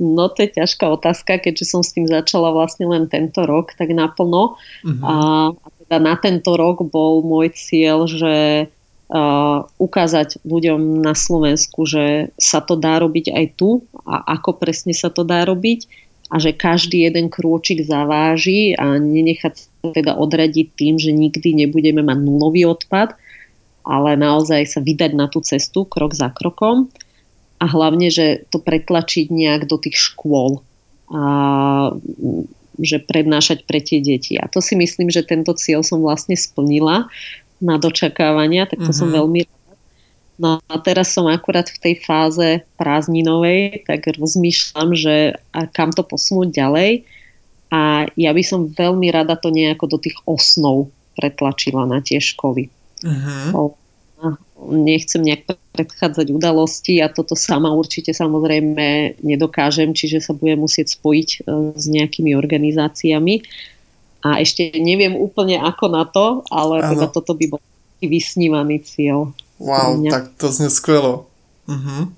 No 0.02 0.34
to 0.34 0.44
je 0.44 0.58
ťažká 0.58 0.86
otázka, 0.90 1.38
keďže 1.38 1.66
som 1.70 1.82
s 1.86 1.94
tým 1.94 2.10
začala 2.10 2.50
vlastne 2.50 2.90
len 2.90 3.06
tento 3.06 3.46
rok, 3.46 3.78
tak 3.78 3.94
naplno. 3.94 4.58
Uh-huh. 4.82 5.04
A, 5.06 5.16
a 5.54 5.68
teda 5.86 5.98
na 6.02 6.16
tento 6.18 6.58
rok 6.58 6.82
bol 6.90 7.22
môj 7.22 7.54
cieľ, 7.54 8.10
že 8.10 8.66
uh, 9.12 9.58
ukázať 9.78 10.42
ľuďom 10.42 11.04
na 11.04 11.14
Slovensku, 11.14 11.86
že 11.86 12.34
sa 12.40 12.64
to 12.64 12.80
dá 12.80 12.98
robiť 12.98 13.30
aj 13.30 13.46
tu 13.60 13.86
a 14.08 14.26
ako 14.40 14.58
presne 14.58 14.96
sa 14.96 15.14
to 15.14 15.22
dá 15.22 15.46
robiť 15.46 15.86
a 16.32 16.40
že 16.40 16.56
každý 16.56 17.04
jeden 17.06 17.28
krôčik 17.28 17.84
zaváži 17.84 18.72
a 18.80 18.96
nenechať 18.96 19.54
sa 19.60 19.92
teda 19.92 20.16
odradiť 20.16 20.68
tým, 20.80 20.96
že 20.96 21.12
nikdy 21.12 21.68
nebudeme 21.68 22.00
mať 22.00 22.18
nulový 22.24 22.64
odpad, 22.72 23.20
ale 23.84 24.16
naozaj 24.16 24.64
sa 24.64 24.80
vydať 24.80 25.12
na 25.12 25.28
tú 25.28 25.44
cestu 25.44 25.84
krok 25.84 26.16
za 26.16 26.32
krokom 26.32 26.88
a 27.62 27.66
hlavne, 27.70 28.10
že 28.10 28.50
to 28.50 28.58
pretlačiť 28.58 29.30
nejak 29.30 29.70
do 29.70 29.78
tých 29.78 29.94
škôl 29.94 30.66
a 31.14 31.24
že 32.82 32.98
prednášať 32.98 33.70
pre 33.70 33.78
tie 33.78 34.02
deti. 34.02 34.34
A 34.42 34.50
to 34.50 34.58
si 34.58 34.74
myslím, 34.74 35.14
že 35.14 35.22
tento 35.22 35.54
cieľ 35.54 35.86
som 35.86 36.02
vlastne 36.02 36.34
splnila 36.34 37.06
na 37.62 37.78
dočakávania, 37.78 38.66
tak 38.66 38.82
to 38.82 38.90
uh-huh. 38.90 38.98
som 39.06 39.14
mhm. 39.14 39.16
veľmi 39.22 39.40
rada. 39.46 39.74
No 40.42 40.50
a 40.58 40.76
teraz 40.82 41.14
som 41.14 41.30
akurát 41.30 41.70
v 41.70 41.78
tej 41.78 41.96
fáze 42.02 42.66
prázdninovej, 42.82 43.86
tak 43.86 44.10
rozmýšľam, 44.10 44.98
že 44.98 45.38
a 45.54 45.70
kam 45.70 45.94
to 45.94 46.02
posunúť 46.02 46.50
ďalej. 46.50 47.06
A 47.70 48.10
ja 48.18 48.32
by 48.34 48.42
som 48.42 48.74
veľmi 48.74 49.14
rada 49.14 49.38
to 49.38 49.54
nejako 49.54 49.86
do 49.86 49.98
tých 50.02 50.18
osnov 50.26 50.90
pretlačila 51.14 51.86
na 51.86 52.02
tie 52.02 52.18
školy. 52.18 52.74
Uh-huh 53.06 53.78
nechcem 54.70 55.26
nejak 55.26 55.58
predchádzať 55.74 56.28
udalosti 56.30 57.02
a 57.02 57.10
toto 57.10 57.34
sama 57.34 57.74
určite 57.74 58.14
samozrejme 58.14 59.18
nedokážem, 59.26 59.96
čiže 59.98 60.22
sa 60.22 60.38
budem 60.38 60.62
musieť 60.62 60.94
spojiť 61.00 61.30
e, 61.30 61.38
s 61.74 61.86
nejakými 61.90 62.38
organizáciami. 62.38 63.42
A 64.22 64.38
ešte 64.38 64.78
neviem 64.78 65.18
úplne 65.18 65.58
ako 65.58 65.86
na 65.90 66.06
to, 66.06 66.46
ale 66.54 66.86
teda 66.94 67.10
toto 67.10 67.34
by 67.34 67.58
bol 67.58 67.62
vysnívaný 67.98 68.86
cieľ. 68.86 69.34
Wow, 69.58 69.98
tak 70.10 70.38
to 70.38 70.54
znie 70.54 70.70
skvelo. 70.70 71.26
Uh-huh. 71.66 72.14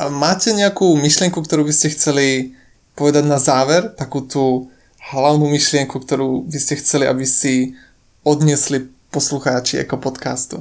A 0.00 0.08
máte 0.10 0.50
nejakú 0.50 0.98
myšlienku, 0.98 1.38
ktorú 1.42 1.62
by 1.68 1.74
ste 1.74 1.94
chceli 1.94 2.58
povedať 2.98 3.22
na 3.26 3.38
záver? 3.38 3.92
Takú 3.94 4.26
tú 4.26 4.72
hlavnú 5.14 5.46
myšlienku, 5.50 5.94
ktorú 5.94 6.46
by 6.46 6.58
ste 6.58 6.80
chceli, 6.80 7.06
aby 7.06 7.22
si 7.22 7.78
odniesli 8.24 8.88
poslucháči 9.10 9.82
ako 9.82 9.96
podcastu? 9.98 10.56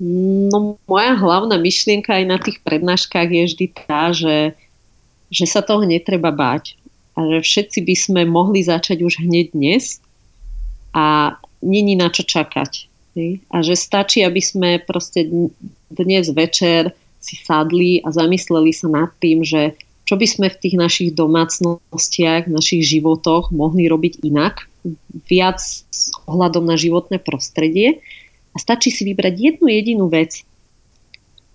No 0.00 0.78
moja 0.90 1.14
hlavná 1.14 1.54
myšlienka 1.58 2.18
aj 2.18 2.24
na 2.26 2.38
tých 2.38 2.58
prednáškach 2.66 3.30
je 3.30 3.42
vždy 3.46 3.66
tá, 3.86 4.10
že, 4.10 4.58
že 5.30 5.46
sa 5.46 5.62
toho 5.62 5.86
netreba 5.86 6.34
báť 6.34 6.74
a 7.14 7.22
že 7.30 7.38
všetci 7.46 7.78
by 7.86 7.94
sme 7.94 8.22
mohli 8.26 8.66
začať 8.66 9.06
už 9.06 9.22
hneď 9.22 9.54
dnes 9.54 10.02
a 10.90 11.38
není 11.62 11.94
na 11.94 12.10
čo 12.10 12.26
čakať. 12.26 12.90
A 13.54 13.62
že 13.62 13.78
stačí, 13.78 14.26
aby 14.26 14.42
sme 14.42 14.82
proste 14.82 15.30
dnes 15.86 16.26
večer 16.34 16.90
si 17.22 17.38
sadli 17.38 18.02
a 18.02 18.10
zamysleli 18.10 18.74
sa 18.74 18.90
nad 18.90 19.10
tým, 19.22 19.46
že 19.46 19.78
čo 20.04 20.18
by 20.18 20.26
sme 20.26 20.46
v 20.50 20.58
tých 20.58 20.76
našich 20.76 21.10
domácnostiach, 21.14 22.50
v 22.50 22.54
našich 22.58 22.82
životoch 22.82 23.54
mohli 23.54 23.86
robiť 23.86 24.26
inak, 24.26 24.66
viac 25.26 25.60
ohľadom 26.28 26.64
na 26.68 26.76
životné 26.76 27.18
prostredie 27.20 28.04
a 28.52 28.56
stačí 28.60 28.92
si 28.92 29.02
vybrať 29.08 29.34
jednu 29.34 29.66
jedinú 29.66 30.06
vec 30.12 30.44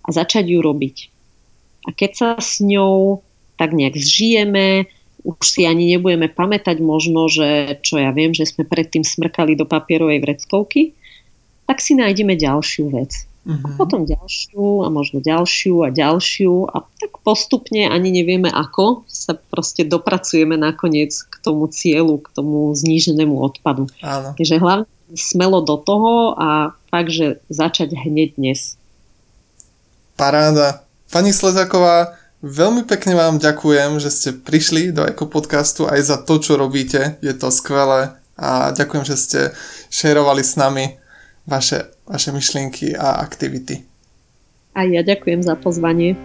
a 0.04 0.08
začať 0.10 0.50
ju 0.50 0.58
robiť. 0.60 0.96
A 1.88 1.96
keď 1.96 2.10
sa 2.12 2.28
s 2.36 2.60
ňou 2.60 3.22
tak 3.56 3.72
nejak 3.76 3.96
zžijeme, 3.96 4.88
už 5.20 5.36
si 5.44 5.68
ani 5.68 5.96
nebudeme 5.96 6.32
pamätať 6.32 6.80
možno, 6.80 7.28
že 7.28 7.76
čo 7.84 8.00
ja 8.00 8.08
viem, 8.12 8.32
že 8.32 8.48
sme 8.48 8.64
predtým 8.64 9.04
smrkali 9.04 9.52
do 9.52 9.68
papierovej 9.68 10.24
vreckovky, 10.24 10.96
tak 11.68 11.84
si 11.84 11.92
nájdeme 11.94 12.34
ďalšiu 12.40 12.88
vec. 12.90 13.29
Uh-huh. 13.40 13.64
A 13.64 13.66
potom 13.80 14.04
ďalšiu 14.04 14.84
a 14.84 14.92
možno 14.92 15.24
ďalšiu 15.24 15.80
a 15.80 15.88
ďalšiu 15.88 16.68
a 16.68 16.84
tak 17.00 17.24
postupne 17.24 17.88
ani 17.88 18.12
nevieme 18.12 18.52
ako 18.52 19.08
sa 19.08 19.32
proste 19.32 19.88
dopracujeme 19.88 20.60
nakoniec 20.60 21.16
k 21.16 21.34
tomu 21.40 21.64
cieľu, 21.72 22.20
k 22.20 22.28
tomu 22.36 22.76
zníženému 22.76 23.40
odpadu. 23.40 23.88
Áno. 24.04 24.36
Takže 24.36 24.60
hlavne 24.60 24.92
smelo 25.16 25.64
do 25.64 25.80
toho 25.80 26.36
a 26.36 26.76
fakt, 26.92 27.10
že 27.10 27.40
začať 27.48 27.96
hneď 27.96 28.36
dnes. 28.36 28.76
Paráda. 30.20 30.84
Pani 31.08 31.32
Slezaková, 31.32 32.20
veľmi 32.44 32.84
pekne 32.84 33.16
vám 33.16 33.40
ďakujem, 33.40 33.98
že 33.98 34.12
ste 34.12 34.30
prišli 34.36 34.92
do 34.92 35.02
Eko 35.02 35.26
podcastu 35.26 35.88
aj 35.88 36.00
za 36.06 36.16
to, 36.20 36.38
čo 36.38 36.60
robíte. 36.60 37.16
Je 37.24 37.32
to 37.32 37.48
skvelé 37.48 38.14
a 38.36 38.70
ďakujem, 38.70 39.04
že 39.08 39.16
ste 39.16 39.40
šerovali 39.88 40.44
s 40.44 40.54
nami 40.54 41.00
vaše, 41.50 41.90
vaše 42.10 42.34
myšlienky 42.34 42.98
a 42.98 43.22
aktivity. 43.22 43.86
A 44.74 44.82
ja 44.86 45.06
ďakujem 45.06 45.46
za 45.46 45.54
pozvanie. 45.54 46.18